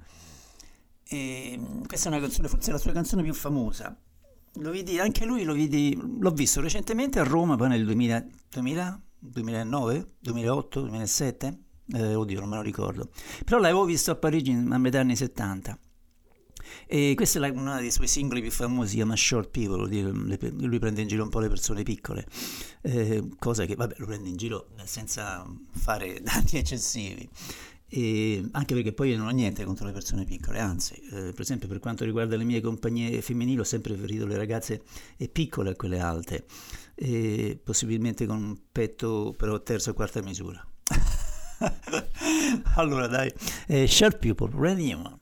E 1.13 1.57
mm, 1.57 1.83
questa 1.83 2.07
è 2.07 2.11
una 2.13 2.21
canzone, 2.21 2.47
forse 2.47 2.71
la 2.71 2.77
sua 2.77 2.93
canzone 2.93 3.21
più 3.21 3.33
famosa. 3.33 3.95
Lo 4.55 4.71
vidi, 4.71 4.97
anche 4.97 5.25
lui 5.25 5.45
vidi, 5.53 5.97
l'ho 6.19 6.31
visto 6.31 6.61
recentemente 6.61 7.19
a 7.19 7.23
Roma, 7.23 7.57
poi 7.57 7.67
nel 7.67 7.83
2000, 7.83 8.25
2000, 8.49 9.01
2009, 9.19 10.11
2008, 10.19 10.79
2007, 10.81 11.59
eh, 11.93 12.15
oddio 12.15 12.39
non 12.39 12.49
me 12.49 12.55
lo 12.55 12.61
ricordo, 12.61 13.09
però 13.43 13.59
l'avevo 13.59 13.83
visto 13.83 14.11
a 14.11 14.15
Parigi 14.15 14.51
a 14.51 14.77
metà 14.77 15.01
anni 15.01 15.15
70. 15.15 15.77
E 16.85 17.13
questo 17.15 17.41
è 17.43 17.49
uno 17.49 17.77
dei 17.77 17.91
suoi 17.91 18.07
singoli 18.07 18.41
più 18.41 18.51
famosi, 18.51 18.89
si 18.89 18.95
chiama 18.95 19.15
Short 19.15 19.49
People, 19.49 19.89
dire, 19.89 20.11
lui 20.11 20.79
prende 20.79 21.01
in 21.01 21.07
giro 21.07 21.23
un 21.23 21.29
po' 21.29 21.39
le 21.39 21.49
persone 21.49 21.83
piccole, 21.83 22.25
eh, 22.81 23.29
cosa 23.37 23.65
che 23.65 23.75
vabbè 23.75 23.95
lo 23.97 24.05
prende 24.05 24.29
in 24.29 24.37
giro 24.37 24.69
senza 24.83 25.45
fare 25.71 26.19
danni 26.23 26.51
eccessivi. 26.51 27.29
E 27.93 28.47
anche 28.51 28.73
perché 28.73 28.93
poi 28.93 29.09
io 29.09 29.17
non 29.17 29.27
ho 29.27 29.31
niente 29.31 29.65
contro 29.65 29.85
le 29.85 29.91
persone 29.91 30.23
piccole, 30.23 30.59
anzi, 30.59 30.93
eh, 30.93 31.33
per 31.33 31.41
esempio 31.41 31.67
per 31.67 31.79
quanto 31.79 32.05
riguarda 32.05 32.37
le 32.37 32.45
mie 32.45 32.61
compagnie 32.61 33.21
femminili 33.21 33.59
ho 33.59 33.65
sempre 33.65 33.91
preferito 33.95 34.25
le 34.25 34.37
ragazze 34.37 34.83
eh, 35.17 35.27
piccole 35.27 35.71
a 35.71 35.75
quelle 35.75 35.99
alte, 35.99 36.45
e 36.95 37.59
possibilmente 37.61 38.25
con 38.25 38.37
un 38.41 38.57
petto 38.71 39.33
però 39.35 39.61
terza 39.61 39.89
o 39.91 39.93
quarta 39.93 40.21
misura. 40.21 40.65
allora 42.75 43.07
dai, 43.07 43.29
eh, 43.67 43.85
Sharp 43.87 44.19
People, 44.19 44.51
Randy 44.55 44.85
Newman. 44.85 45.20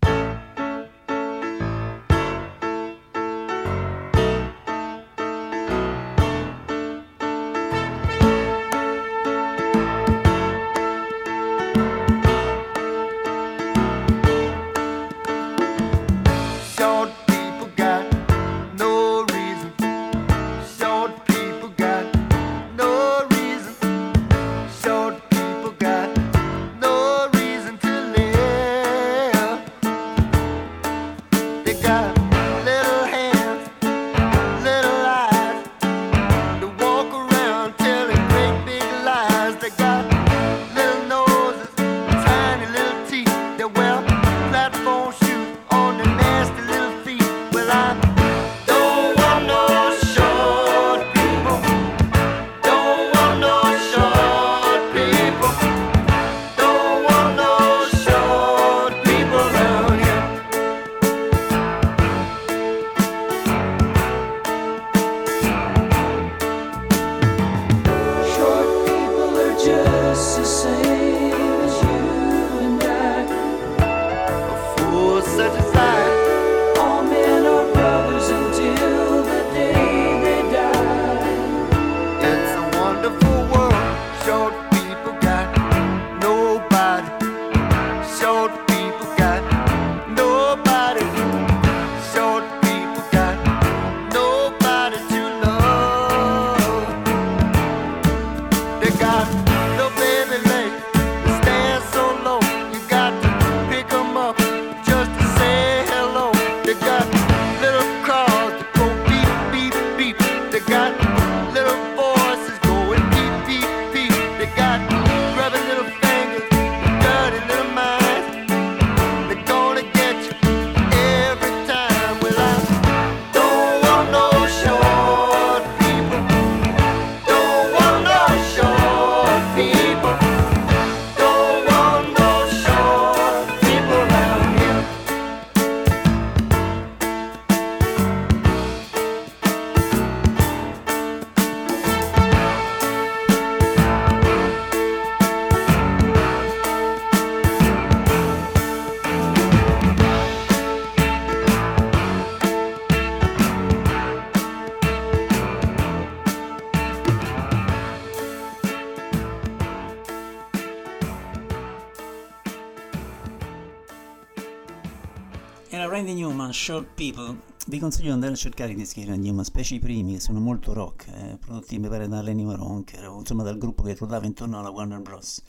Short 166.59 166.89
People. 166.93 167.39
Vi 167.67 167.79
consiglio 167.79 168.07
di 168.07 168.11
andare 168.11 168.33
a 168.33 168.35
cercare 168.35 168.73
i 168.73 168.75
dischi 168.75 168.99
di 168.99 169.07
Randy 169.07 169.43
specie 169.45 169.75
i 169.75 169.79
primi, 169.79 170.15
che 170.15 170.19
sono 170.19 170.41
molto 170.41 170.73
rock, 170.73 171.07
eh, 171.07 171.37
prodotti 171.39 171.79
mi 171.79 171.87
pare 171.87 172.09
da 172.09 172.21
Lenny 172.21 172.43
Waronker, 172.43 173.07
o 173.07 173.19
insomma 173.19 173.43
dal 173.43 173.57
gruppo 173.57 173.81
che 173.83 173.95
ruotava 173.95 174.25
intorno 174.25 174.59
alla 174.59 174.69
Warner 174.69 174.99
Bros. 174.99 175.41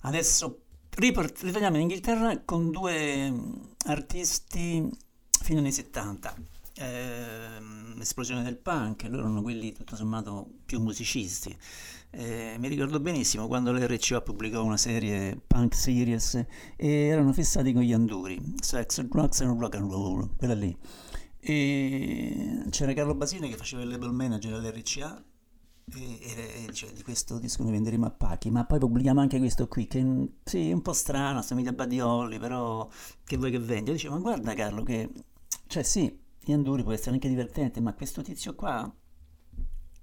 Adesso 0.00 0.62
riport- 0.96 1.42
ritorniamo 1.42 1.76
in 1.76 1.82
Inghilterra 1.82 2.40
con 2.44 2.72
due 2.72 3.30
mm, 3.30 3.52
artisti 3.86 4.90
fino 5.42 5.60
anni 5.60 5.70
70. 5.70 6.34
Ehm, 6.78 7.96
esplosione 8.00 8.42
del 8.42 8.56
punk, 8.56 9.04
loro 9.04 9.22
erano 9.22 9.42
quelli 9.42 9.72
tutto 9.72 9.94
sommato 9.94 10.48
più 10.66 10.80
musicisti. 10.80 11.56
Eh, 12.18 12.56
mi 12.58 12.68
ricordo 12.68 12.98
benissimo 12.98 13.46
quando 13.46 13.72
l'RCO 13.72 14.22
pubblicò 14.22 14.64
una 14.64 14.78
serie 14.78 15.38
punk 15.46 15.74
series 15.74 16.46
e 16.74 16.88
erano 16.88 17.30
fissati 17.34 17.74
con 17.74 17.82
gli 17.82 17.92
anduri, 17.92 18.54
Sex, 18.58 19.02
Drugs 19.02 19.42
and 19.42 19.60
Rock 19.60 19.74
and 19.74 19.90
Roll, 19.90 20.34
quella 20.34 20.54
lì. 20.54 20.74
E 21.38 22.64
c'era 22.70 22.94
Carlo 22.94 23.14
Basile 23.14 23.48
che 23.48 23.56
faceva 23.56 23.82
il 23.82 23.90
label 23.90 24.12
manager 24.12 24.54
all'RCA 24.54 25.22
e, 25.92 26.18
e- 26.22 26.62
e 26.62 26.66
diceva 26.68 26.92
di 26.92 27.02
questo 27.02 27.38
disco 27.38 27.62
ne 27.64 27.72
venderemo 27.72 28.06
a 28.06 28.10
pacchi, 28.10 28.50
ma 28.50 28.64
poi 28.64 28.78
pubblichiamo 28.78 29.20
anche 29.20 29.38
questo 29.38 29.68
qui 29.68 29.86
che 29.86 30.30
sì, 30.42 30.70
è 30.70 30.72
un 30.72 30.80
po' 30.80 30.94
strano, 30.94 31.42
somiglia 31.42 31.74
a 31.76 32.06
Holly, 32.06 32.38
però 32.38 32.88
che 33.24 33.36
vuoi 33.36 33.50
che 33.50 33.58
vendi? 33.58 33.90
Io 33.90 33.96
dicevo, 33.96 34.14
ma 34.14 34.20
guarda 34.20 34.54
Carlo 34.54 34.82
che, 34.82 35.12
cioè 35.66 35.82
sì, 35.82 36.18
gli 36.40 36.52
anduri 36.52 36.82
può 36.82 36.92
essere 36.92 37.10
anche 37.10 37.28
divertente, 37.28 37.80
ma 37.82 37.92
questo 37.92 38.22
tizio 38.22 38.54
qua, 38.54 38.90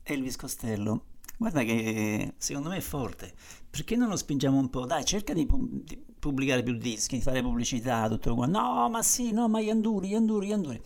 Elvis 0.04 0.36
Costello, 0.36 1.06
guarda 1.38 1.64
che 1.64 2.34
secondo 2.38 2.70
me 2.70 2.78
è 2.78 2.82
forte, 2.82 3.34
perché 3.70 3.96
non 3.96 4.10
lo 4.10 4.16
spingiamo 4.16 4.58
un 4.58 4.70
po'? 4.70 4.86
Dai, 4.86 5.04
cerca 5.06 5.34
di, 5.34 5.46
pu- 5.46 5.84
di 5.84 5.98
pubblicare 6.20 6.64
più 6.64 6.74
dischi, 6.78 7.18
di 7.18 7.22
fare 7.22 7.42
pubblicità, 7.42 8.08
tutto 8.10 8.36
quanto. 8.36 8.60
No, 8.60 8.90
ma 8.90 9.02
sì, 9.04 9.32
no, 9.32 9.48
ma 9.48 9.62
gli 9.62 9.70
anduri, 9.70 10.10
gli 10.10 10.16
anduri, 10.16 10.48
gli 10.48 10.54
anduri. 10.54 10.82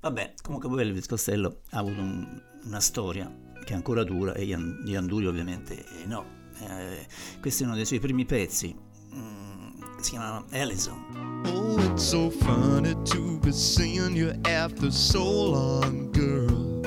Vabbè, 0.00 0.34
comunque 0.42 0.68
poi 0.68 0.80
Elvis 0.82 1.06
Costello 1.06 1.60
ha 1.70 1.78
avuto 1.78 2.00
un- 2.00 2.42
una 2.64 2.80
storia 2.80 3.32
che 3.64 3.74
ancora 3.74 4.02
dura 4.02 4.34
e 4.34 4.44
Ian, 4.44 4.82
Ian 4.86 5.06
Dury 5.06 5.26
ovviamente 5.26 5.84
eh, 5.84 6.06
no. 6.06 6.40
Eh, 6.58 7.06
questo 7.40 7.62
è 7.62 7.66
uno 7.66 7.76
dei 7.76 7.84
suoi 7.86 8.00
primi 8.00 8.24
pezzi, 8.24 8.74
mm, 9.14 9.70
si 10.00 10.10
chiama 10.10 10.44
Ellison. 10.50 11.42
Oh, 11.46 11.78
it's 11.80 12.02
so 12.04 12.30
funny 12.30 12.94
to 13.04 13.38
be 13.38 13.52
seeing 13.52 14.16
you 14.16 14.32
after 14.44 14.90
so 14.92 15.22
long, 15.22 16.10
girl. 16.12 16.80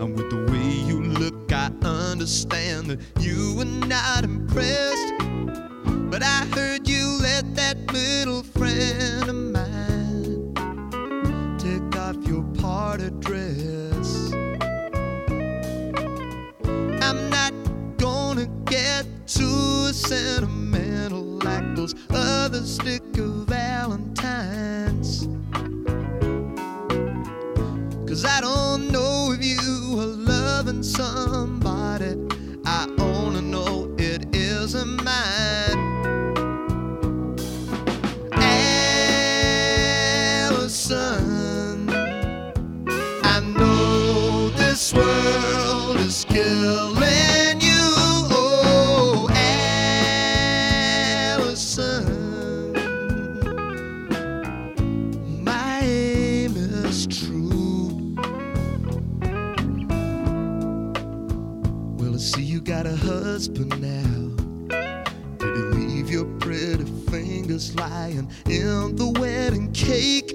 And 0.00 0.16
with 0.16 0.28
the 0.28 0.44
way 0.50 0.84
you 0.86 0.97
understand 2.18 2.90
that 2.90 2.98
you 3.20 3.54
were 3.54 3.64
not 3.64 4.24
impressed. 4.24 5.14
But 6.10 6.24
I 6.24 6.44
heard 6.52 6.88
you 6.88 7.16
let 7.22 7.54
that 7.54 7.76
little 7.92 8.42
friend 8.42 9.28
of 9.28 9.36
mine 9.36 10.52
take 11.58 11.96
off 11.96 12.16
your 12.26 12.42
party 12.60 13.10
dress. 13.20 14.32
I'm 17.06 17.30
not 17.30 17.52
gonna 17.98 18.48
get 18.64 19.06
too 19.28 19.92
sentimental 19.92 21.38
like 21.44 21.76
those 21.76 21.94
other 22.10 22.64
sticker 22.64 23.28
valentines. 23.46 25.28
Cause 28.08 28.24
I 28.24 28.40
don't 28.40 28.87
this 44.90 44.94
world 44.94 45.96
is 46.00 46.24
killing 46.24 47.60
you. 47.60 47.90
Oh, 48.30 49.28
Allison, 51.34 52.04
my 55.44 55.80
aim 55.82 56.56
is 56.56 57.06
true. 57.06 58.16
Well, 61.98 62.14
I 62.14 62.18
see 62.18 62.42
you 62.42 62.60
got 62.60 62.86
a 62.86 62.96
husband 62.96 63.80
now. 63.80 64.36
Did 65.38 65.56
he 65.56 65.62
leave 65.76 66.10
your 66.10 66.24
pretty 66.38 66.84
fingers 67.10 67.74
lying 67.76 68.30
in 68.46 68.96
the 68.96 69.10
wedding 69.20 69.70
cake? 69.72 70.27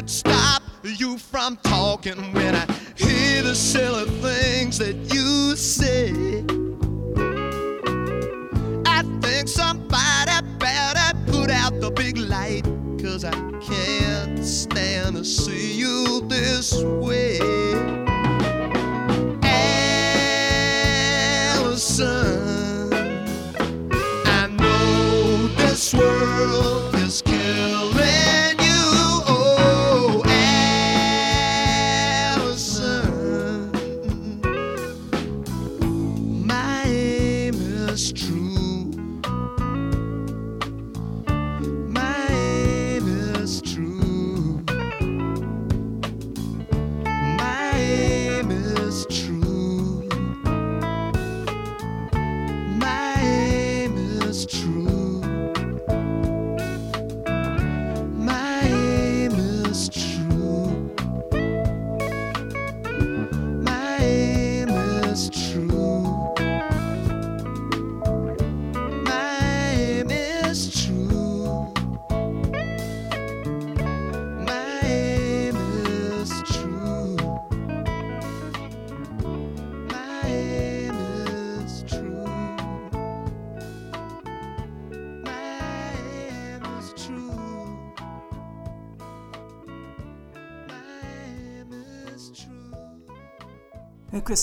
Could 0.00 0.08
stop 0.08 0.62
you 0.82 1.18
from 1.18 1.58
talking 1.58 2.32
when 2.32 2.54
I 2.54 2.64
hear 2.96 3.42
the 3.42 3.54
silly 3.54 4.08
things 4.22 4.78
that 4.78 4.96
you 5.12 5.54
say. 5.54 6.08
I 8.86 9.02
think 9.20 9.46
somebody 9.46 10.40
better 10.58 11.18
put 11.30 11.50
out 11.50 11.78
the 11.82 11.90
big 11.90 12.16
light. 12.16 12.62
Cause 12.98 13.26
I 13.26 13.32
can't 13.60 14.42
stand 14.42 15.16
to 15.16 15.24
see 15.24 15.78
you 15.78 16.22
this 16.28 16.82
way. 16.82 17.49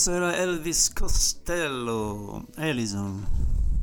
Questo 0.08 0.24
era 0.24 0.36
Elvis 0.38 0.90
Costello, 0.94 2.46
Ellison, 2.56 3.26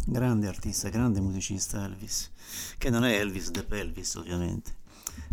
grande 0.07 0.47
artista, 0.47 0.89
grande 0.89 1.21
musicista 1.21 1.85
Elvis, 1.85 2.31
che 2.79 2.89
non 2.89 3.05
è 3.05 3.19
Elvis 3.19 3.51
de 3.51 3.63
Pelvis 3.63 4.15
ovviamente. 4.15 4.75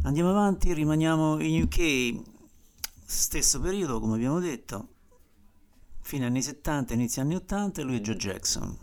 Andiamo 0.02 0.28
avanti, 0.28 0.74
rimaniamo 0.74 1.40
in 1.40 1.62
UK, 1.62 2.20
stesso 3.06 3.58
periodo 3.60 4.00
come 4.00 4.16
abbiamo 4.16 4.38
detto, 4.38 4.88
fine 6.02 6.26
anni 6.26 6.42
70, 6.42 6.92
inizio 6.92 7.22
anni 7.22 7.36
80 7.36 7.80
e 7.80 7.84
lui 7.84 7.96
è 7.96 8.00
Joe 8.00 8.16
Jackson. 8.16 8.76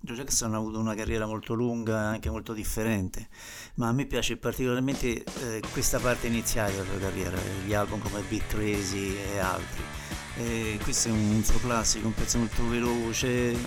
Joe 0.00 0.16
Jackson 0.16 0.52
ha 0.52 0.56
avuto 0.56 0.80
una 0.80 0.96
carriera 0.96 1.26
molto 1.26 1.54
lunga, 1.54 2.00
anche 2.00 2.28
molto 2.28 2.54
differente, 2.54 3.28
ma 3.74 3.86
a 3.86 3.92
me 3.92 4.06
piace 4.06 4.36
particolarmente 4.36 5.22
eh, 5.22 5.62
questa 5.70 6.00
parte 6.00 6.26
iniziale 6.26 6.72
della 6.72 6.84
sua 6.86 6.98
carriera, 6.98 7.38
gli 7.64 7.72
album 7.72 8.00
come 8.00 8.20
Beat 8.28 8.48
Crazy 8.48 9.14
e 9.14 9.38
altri. 9.38 10.05
E 10.38 10.78
questo 10.82 11.08
è 11.08 11.10
un 11.12 11.42
suo 11.42 11.58
classico, 11.60 12.06
un 12.06 12.14
pezzo 12.14 12.38
molto 12.38 12.68
veloce, 12.68 13.52
mm, 13.52 13.62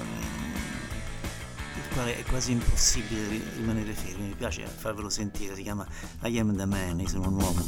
il 1.76 1.94
quale 1.94 2.20
è 2.20 2.24
quasi 2.24 2.52
impossibile 2.52 3.28
ri- 3.28 3.44
rimanere 3.56 3.92
fermi. 3.94 4.28
Mi 4.28 4.36
piace 4.36 4.66
farvelo 4.66 5.10
sentire, 5.10 5.56
si 5.56 5.64
chiama 5.64 5.86
I 6.24 6.38
Am 6.38 6.56
the 6.56 6.66
Man, 6.66 7.00
io 7.00 7.08
sono 7.08 7.28
un 7.28 7.42
uomo. 7.42 7.66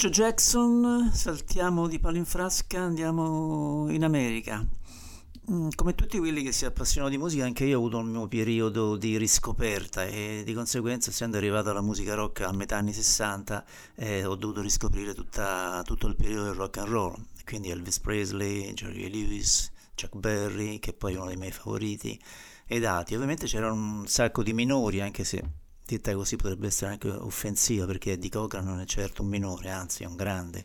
Joe 0.00 0.10
Jackson, 0.10 1.10
saltiamo 1.12 1.86
di 1.86 1.98
palo 1.98 2.16
in 2.16 2.24
frasca, 2.24 2.80
andiamo 2.80 3.84
in 3.90 4.02
America. 4.02 4.66
Mm, 5.50 5.68
Come 5.74 5.94
tutti 5.94 6.16
quelli 6.16 6.42
che 6.42 6.52
si 6.52 6.64
appassionano 6.64 7.10
di 7.10 7.18
musica, 7.18 7.44
anche 7.44 7.66
io 7.66 7.76
ho 7.76 7.80
avuto 7.80 7.98
il 7.98 8.06
mio 8.06 8.26
periodo 8.26 8.96
di 8.96 9.18
riscoperta 9.18 10.06
e 10.06 10.40
di 10.42 10.54
conseguenza, 10.54 11.10
essendo 11.10 11.36
arrivato 11.36 11.68
alla 11.68 11.82
musica 11.82 12.14
rock 12.14 12.40
a 12.40 12.52
metà 12.52 12.78
anni 12.78 12.94
60, 12.94 13.62
eh, 13.96 14.24
ho 14.24 14.36
dovuto 14.36 14.62
riscoprire 14.62 15.12
tutta- 15.12 15.82
tutto 15.84 16.06
il 16.06 16.16
periodo 16.16 16.44
del 16.44 16.54
rock 16.54 16.78
and 16.78 16.88
roll. 16.88 17.14
Quindi 17.44 17.68
Elvis 17.68 18.00
Presley, 18.00 18.72
Jerry 18.72 19.10
Lewis, 19.10 19.70
Chuck 19.94 20.16
Berry, 20.16 20.78
che 20.78 20.94
poi 20.94 21.12
è 21.12 21.16
uno 21.18 21.26
dei 21.26 21.36
miei 21.36 21.52
favoriti, 21.52 22.18
ed 22.66 22.86
altri. 22.86 23.16
Ovviamente 23.16 23.44
c'erano 23.44 23.74
un 23.74 24.06
sacco 24.06 24.42
di 24.42 24.54
minori, 24.54 25.02
anche 25.02 25.24
se 25.24 25.44
detta 25.96 26.14
così 26.14 26.36
potrebbe 26.36 26.66
essere 26.66 26.92
anche 26.92 27.08
offensiva, 27.08 27.86
perché 27.86 28.12
Eddie 28.12 28.30
Cochran 28.30 28.64
non 28.64 28.80
è 28.80 28.84
certo 28.84 29.22
un 29.22 29.28
minore, 29.28 29.70
anzi 29.70 30.02
è 30.02 30.06
un 30.06 30.16
grande. 30.16 30.64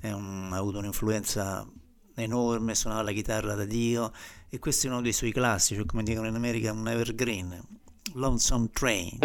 È 0.00 0.10
un- 0.10 0.50
ha 0.52 0.56
avuto 0.56 0.78
un'influenza 0.78 1.66
enorme, 2.14 2.74
suonava 2.74 3.02
la 3.02 3.12
chitarra 3.12 3.54
da 3.54 3.64
Dio 3.64 4.12
e 4.48 4.58
questo 4.58 4.86
è 4.86 4.90
uno 4.90 5.00
dei 5.00 5.12
suoi 5.12 5.32
classici, 5.32 5.84
come 5.84 6.02
dicono 6.02 6.26
in 6.26 6.34
America, 6.34 6.72
un 6.72 6.88
evergreen, 6.88 7.62
Lonesome 8.14 8.68
Train. 8.72 9.18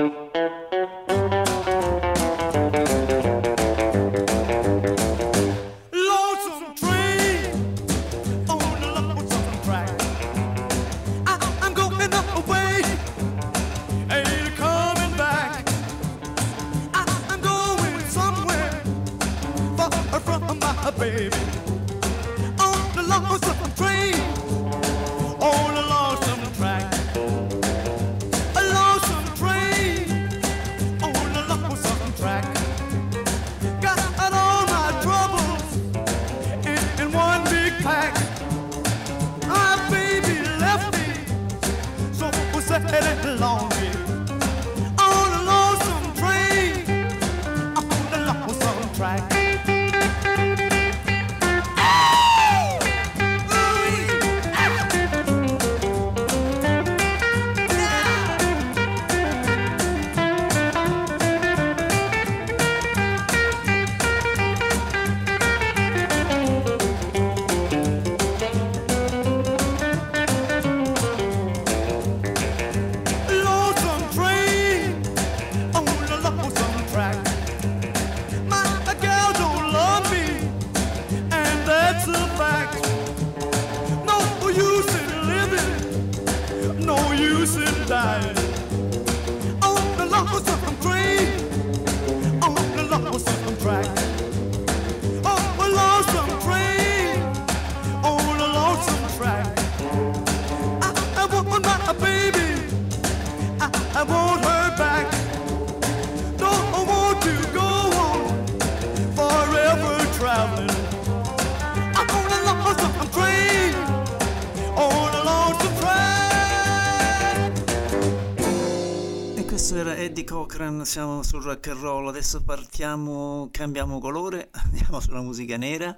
Cochran, 120.56 120.86
siamo 120.86 121.22
sul 121.22 121.42
rock 121.42 121.68
and 121.68 121.82
roll, 121.82 122.08
adesso 122.08 122.42
partiamo, 122.42 123.50
cambiamo 123.52 124.00
colore, 124.00 124.52
andiamo 124.64 125.02
sulla 125.02 125.20
musica 125.20 125.58
nera. 125.58 125.98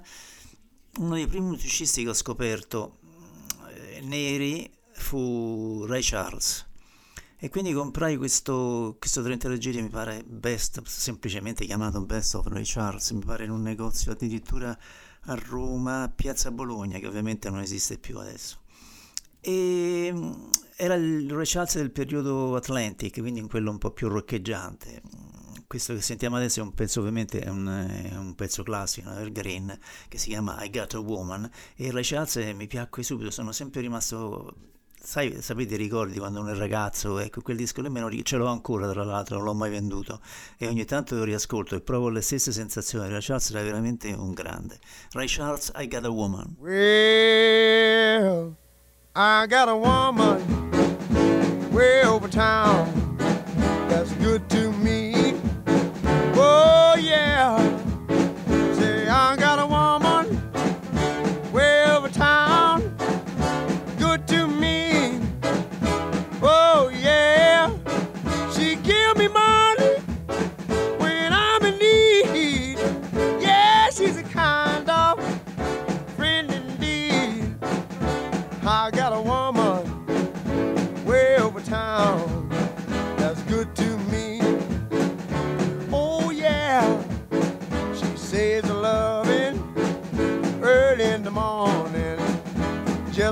Uno 0.96 1.14
dei 1.14 1.28
primi 1.28 1.46
musicisti 1.46 2.02
che 2.02 2.08
ho 2.08 2.12
scoperto 2.12 2.98
eh, 3.68 4.00
neri 4.00 4.68
fu 4.90 5.84
Ray 5.86 6.00
Charles. 6.02 6.66
E 7.36 7.48
quindi 7.50 7.72
comprai 7.72 8.16
questo, 8.16 8.96
questo 8.98 9.22
33 9.22 9.58
giri, 9.58 9.80
mi 9.80 9.90
pare 9.90 10.24
Best, 10.26 10.82
semplicemente 10.86 11.64
chiamato 11.64 12.04
Best 12.04 12.34
of 12.34 12.46
Ray 12.48 12.64
Charles, 12.64 13.12
mi 13.12 13.24
pare 13.24 13.44
in 13.44 13.50
un 13.50 13.62
negozio 13.62 14.10
addirittura 14.10 14.76
a 15.26 15.34
Roma, 15.36 16.12
Piazza 16.12 16.50
Bologna, 16.50 16.98
che 16.98 17.06
ovviamente 17.06 17.48
non 17.48 17.60
esiste 17.60 17.96
più 17.96 18.18
adesso. 18.18 18.58
E 19.38 20.12
era 20.80 20.94
il 20.94 21.28
Ray 21.28 21.44
Charles 21.44 21.74
del 21.74 21.90
periodo 21.90 22.54
Atlantic, 22.54 23.18
quindi 23.18 23.40
in 23.40 23.48
quello 23.48 23.70
un 23.70 23.78
po' 23.78 23.90
più 23.90 24.06
roccheggiante. 24.06 25.02
Questo 25.66 25.92
che 25.92 26.00
sentiamo 26.00 26.36
adesso 26.36 26.60
è 26.60 26.62
un 26.62 26.72
pezzo, 26.72 27.00
ovviamente 27.00 27.40
è 27.40 27.48
un, 27.48 27.66
è 27.66 28.16
un 28.16 28.34
pezzo 28.36 28.62
classico, 28.62 29.10
evergreen, 29.10 29.76
che 30.06 30.18
si 30.18 30.28
chiama 30.28 30.62
I 30.62 30.70
Got 30.70 30.94
a 30.94 31.00
Woman. 31.00 31.50
E 31.74 31.88
il 31.88 32.28
eh, 32.36 32.52
mi 32.52 32.68
piacque 32.68 33.02
subito, 33.02 33.30
sono 33.30 33.50
sempre 33.50 33.80
rimasto 33.80 34.54
Sai, 35.00 35.40
sapete 35.40 35.74
i 35.74 35.78
ricordi 35.78 36.18
quando 36.18 36.40
uno 36.40 36.50
è 36.50 36.54
ragazzo, 36.54 37.18
ecco 37.18 37.40
quel 37.40 37.56
disco 37.56 37.80
lì 37.80 38.24
ce 38.24 38.36
l'ho 38.36 38.46
ancora 38.46 38.90
tra 38.90 39.04
l'altro, 39.04 39.36
non 39.36 39.44
l'ho 39.46 39.54
mai 39.54 39.70
venduto 39.70 40.20
e 40.58 40.66
ogni 40.66 40.84
tanto 40.84 41.14
lo 41.14 41.24
riascolto 41.24 41.76
e 41.76 41.80
provo 41.80 42.08
le 42.08 42.20
stesse 42.20 42.52
sensazioni, 42.52 43.08
Ray 43.08 43.20
Charles 43.20 43.50
era 43.50 43.62
veramente 43.62 44.12
un 44.12 44.32
grande. 44.32 44.78
Ray 45.12 45.26
Charles, 45.26 45.72
I 45.76 45.88
Got 45.88 46.04
a 46.04 46.10
Woman. 46.10 46.56
Well, 46.58 48.56
I 49.20 49.48
got 49.48 49.68
a 49.68 49.76
woman 49.76 51.72
way 51.72 52.04
over 52.04 52.28
town 52.28 53.16
that's 53.88 54.12
good 54.12 54.37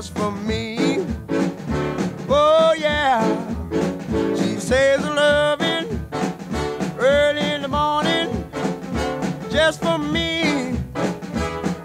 just 0.07 0.17
for 0.17 0.31
me. 0.31 1.05
Oh 2.29 2.73
yeah, 2.77 3.21
she 4.35 4.55
says 4.57 5.03
loving 5.03 5.99
early 6.97 7.41
in 7.41 7.61
the 7.63 7.67
morning 7.67 8.29
just 9.49 9.81
for 9.81 9.97
me. 9.97 10.77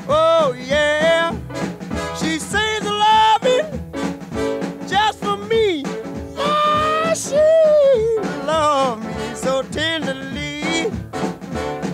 Oh 0.08 0.54
yeah. 0.56 1.34
She 2.16 2.38
says 2.38 2.84
love 2.84 3.42
me 3.42 3.60
just 4.86 5.18
for 5.18 5.36
me. 5.36 5.84
Yeah, 6.36 7.14
she 7.14 7.36
love 8.46 9.04
me 9.04 9.34
so 9.34 9.62
tenderly. 9.62 10.92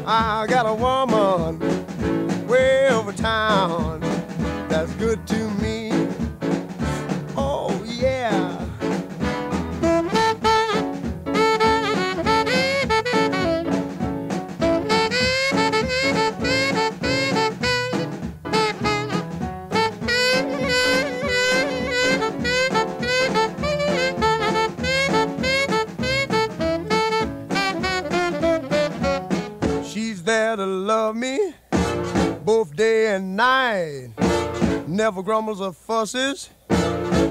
I 0.07 0.47
got 0.47 0.67
a 0.67 0.75
woman 0.75 1.08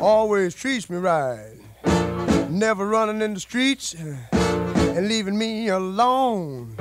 always 0.02 0.54
treats 0.54 0.90
me 0.90 0.98
right. 0.98 1.56
Never 2.50 2.88
running 2.88 3.22
in 3.22 3.34
the 3.34 3.40
streets 3.40 3.96
eh, 3.96 4.16
and 4.96 5.08
leaving 5.08 5.38
me 5.38 5.70
alone. 5.70 6.76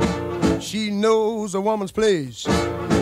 She 0.61 0.91
knows 0.91 1.55
a 1.55 1.61
woman's 1.61 1.93
place 1.93 2.47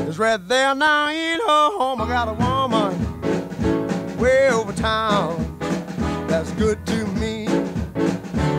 is 0.07 0.19
right 0.19 0.47
there 0.49 0.75
now 0.75 1.11
in 1.11 1.41
her 1.41 1.71
home. 1.79 2.01
I 2.01 2.07
got 2.07 2.29
a 2.29 2.35
woman 2.35 4.19
way 4.19 4.51
over 4.51 4.73
town 4.73 5.59
that's 6.29 6.53
good 6.53 6.85
to 6.87 7.07
me. 7.19 7.47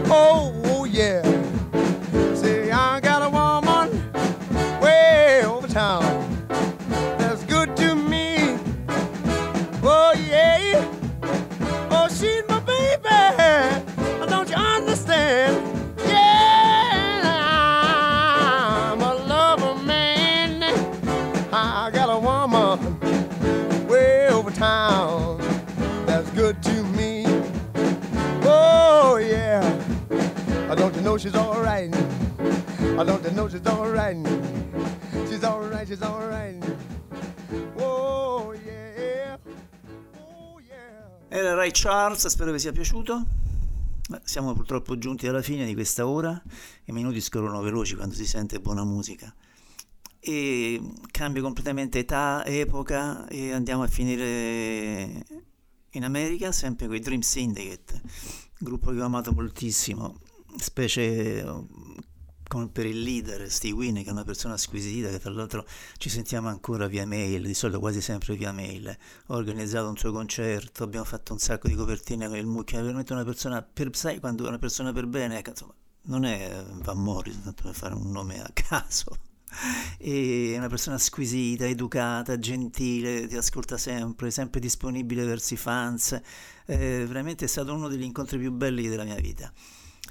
Oh, 0.07 0.51
oh 0.65 0.85
yeah. 0.85 1.21
Say, 2.35 2.71
I 2.71 2.99
got 2.99 3.21
a 3.21 3.29
woman 3.29 4.11
way 4.81 5.43
over 5.45 5.67
town 5.67 6.04
don't 30.75 30.95
know 31.01 31.17
she's 31.17 31.35
all 31.35 31.61
right? 31.61 31.93
I 32.97 33.03
don't 33.03 33.23
know 33.33 33.47
she's 33.49 33.65
all 33.65 33.89
right? 33.91 34.17
She's 35.27 35.43
all 35.43 35.67
right, 35.69 35.87
she's 35.87 36.01
all 36.01 36.27
right. 36.27 36.63
Oh. 37.79 38.53
Era 41.27 41.53
Ray 41.53 41.71
Charles, 41.71 42.25
spero 42.27 42.53
vi 42.53 42.59
sia 42.59 42.71
piaciuto. 42.71 43.25
Siamo 44.23 44.53
purtroppo 44.53 44.97
giunti 44.97 45.27
alla 45.27 45.41
fine 45.41 45.65
di 45.65 45.73
questa 45.73 46.07
ora, 46.07 46.41
i 46.85 46.93
minuti 46.93 47.19
scorrono 47.19 47.59
veloci 47.61 47.95
quando 47.95 48.15
si 48.15 48.25
sente 48.25 48.61
buona 48.61 48.85
musica. 48.85 49.35
E 50.19 50.81
cambio 51.11 51.41
completamente 51.41 51.99
età, 51.99 52.45
epoca 52.45 53.27
e 53.27 53.51
andiamo 53.51 53.83
a 53.83 53.87
finire 53.87 55.25
in 55.89 56.03
America, 56.05 56.53
sempre 56.53 56.87
con 56.87 56.95
i 56.95 56.99
Dream 56.99 57.19
Syndicate, 57.19 58.01
gruppo 58.57 58.91
che 58.91 59.01
ho 59.01 59.05
amato 59.05 59.33
moltissimo, 59.33 60.15
specie 60.57 61.41
eh, 61.41 61.65
come 62.47 62.69
per 62.69 62.85
il 62.85 63.01
leader 63.01 63.49
Steve 63.49 63.73
Wynn, 63.73 63.95
che 63.95 64.09
è 64.09 64.11
una 64.11 64.23
persona 64.23 64.57
squisita, 64.57 65.09
che 65.09 65.19
tra 65.19 65.31
l'altro 65.31 65.65
ci 65.97 66.09
sentiamo 66.09 66.47
ancora 66.47 66.87
via 66.87 67.05
mail, 67.05 67.45
di 67.45 67.53
solito 67.53 67.79
quasi 67.79 68.01
sempre 68.01 68.35
via 68.35 68.51
mail. 68.51 68.95
Ho 69.27 69.35
organizzato 69.35 69.89
un 69.89 69.97
suo 69.97 70.11
concerto, 70.11 70.83
abbiamo 70.83 71.05
fatto 71.05 71.33
un 71.33 71.39
sacco 71.39 71.67
di 71.67 71.75
copertine 71.75 72.27
con 72.27 72.37
il 72.37 72.45
mucchio, 72.45 72.79
è 72.79 72.81
veramente 72.81 73.13
una 73.13 73.23
persona 73.23 73.61
per, 73.61 73.95
sai, 73.95 74.19
quando 74.19 74.45
è 74.45 74.47
una 74.47 74.59
persona 74.59 74.93
per 74.93 75.07
bene, 75.07 75.39
ecco, 75.39 75.49
insomma, 75.49 75.73
non 76.03 76.23
è 76.25 76.63
Van 76.81 77.01
Morrison, 77.01 77.43
tanto 77.43 77.63
per 77.63 77.73
fare 77.73 77.95
un 77.95 78.11
nome 78.11 78.41
a 78.41 78.49
caso. 78.53 79.17
È 79.97 80.57
una 80.57 80.67
persona 80.67 80.97
squisita, 80.97 81.65
educata, 81.65 82.37
gentile, 82.37 83.25
ti 83.27 83.37
ascolta 83.37 83.77
sempre, 83.77 84.29
sempre 84.29 84.59
disponibile 84.59 85.23
verso 85.23 85.53
i 85.53 85.57
fans. 85.57 86.19
Eh, 86.65 87.05
veramente 87.07 87.45
è 87.45 87.47
stato 87.47 87.73
uno 87.73 87.87
degli 87.87 88.01
incontri 88.01 88.37
più 88.37 88.51
belli 88.51 88.87
della 88.89 89.05
mia 89.05 89.15
vita. 89.15 89.51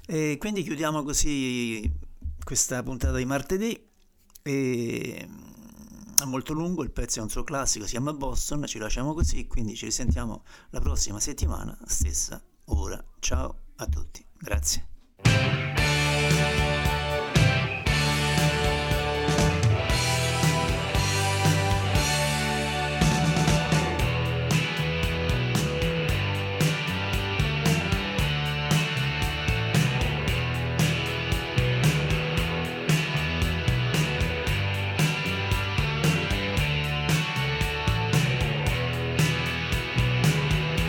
E 0.06 0.36
quindi 0.38 0.62
chiudiamo 0.62 1.02
così 1.02 1.90
questa 2.42 2.82
puntata 2.82 3.16
di 3.16 3.24
martedì. 3.24 3.90
E 4.42 5.26
mm, 5.26 6.18
è 6.20 6.24
molto 6.24 6.52
lungo, 6.52 6.82
il 6.82 6.90
pezzo 6.90 7.20
è 7.20 7.22
un 7.22 7.30
suo 7.30 7.44
classico, 7.44 7.84
si 7.84 7.92
chiama 7.92 8.12
Boston, 8.12 8.66
ci 8.66 8.78
lasciamo 8.78 9.14
così, 9.14 9.46
quindi 9.46 9.74
ci 9.74 9.86
risentiamo 9.86 10.44
la 10.70 10.80
prossima 10.80 11.20
settimana, 11.20 11.76
stessa 11.86 12.42
ora. 12.66 13.02
Ciao 13.18 13.60
a 13.76 13.86
tutti, 13.86 14.24
grazie. 14.38 15.73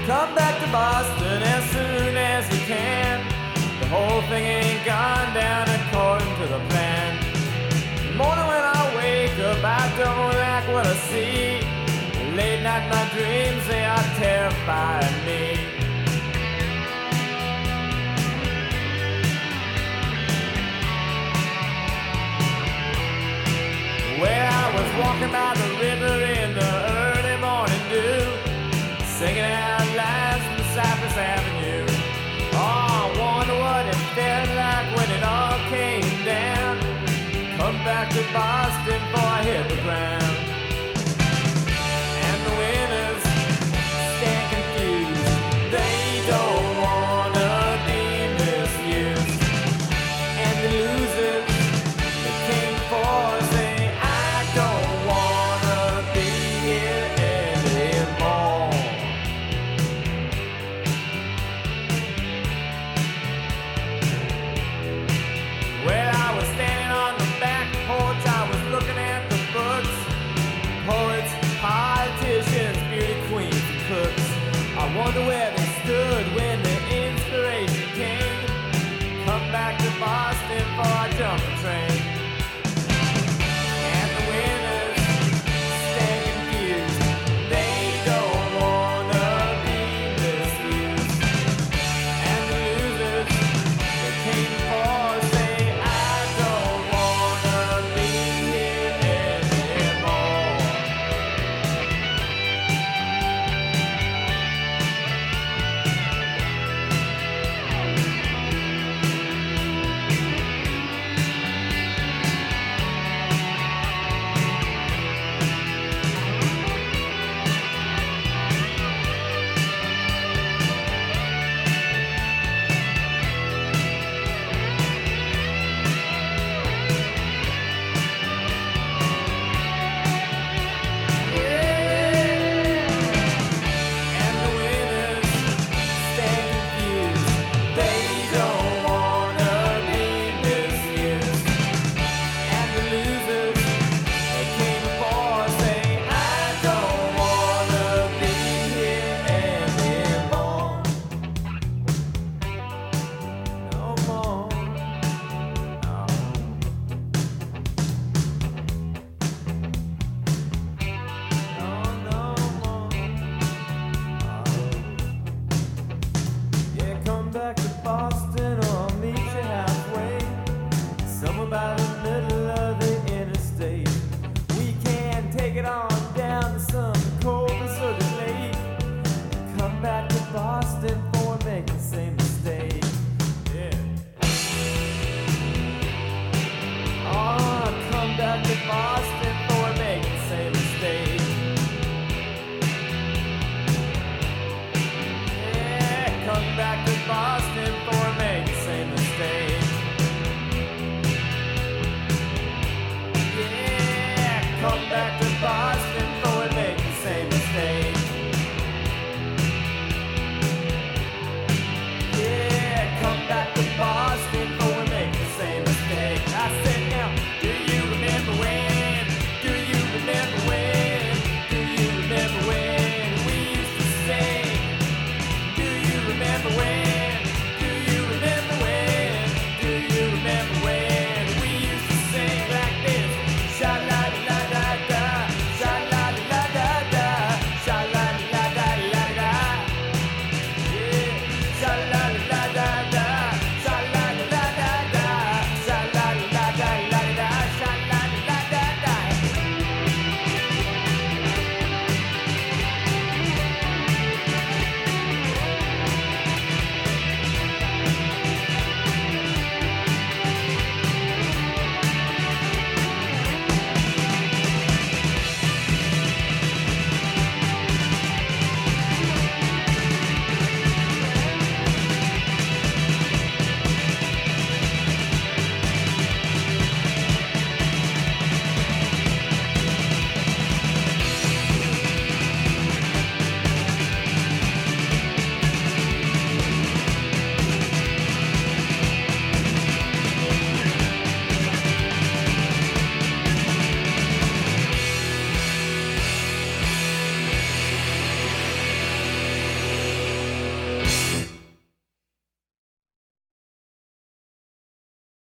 Come 0.05 0.35
back 0.35 0.63
to 0.63 0.71
Boston 0.71 1.41
as 1.41 1.63
soon 1.71 2.15
as 2.15 2.45
you 2.53 2.59
can. 2.67 3.25
The 3.79 3.87
whole 3.87 4.21
thing 4.29 4.45
ain't 4.45 4.85
gone 4.85 5.33
down 5.33 5.67
according 5.67 6.31
to 6.41 6.45
the 6.45 6.59
plan. 6.69 7.17
Morning 8.15 8.45
when 8.45 8.63
I 8.77 8.93
wake 8.97 9.39
up, 9.39 9.63
I 9.63 9.83
don't 9.97 10.35
like 10.45 10.67
what 10.67 10.85
I 10.85 10.93
see. 11.09 11.57
Late 12.35 12.61
night, 12.61 12.87
my 12.87 13.03
dreams, 13.17 13.65
they 13.67 13.83
are 13.83 14.07
terrifying 14.21 15.25
me. 15.25 15.57
Where 24.21 24.49
I 24.51 24.65
was 24.75 25.03
walking 25.03 25.31
by 25.31 25.55
the 25.55 25.74
all 38.05 38.11
came 38.11 38.33
down. 38.33 38.35
Come 38.35 38.65
back 38.65 38.89
to 38.89 38.93
Boston 38.93 39.11
before 39.11 39.29
I 39.29 39.43
hit 39.43 39.69
the 39.69 39.81
ground. 39.81 40.24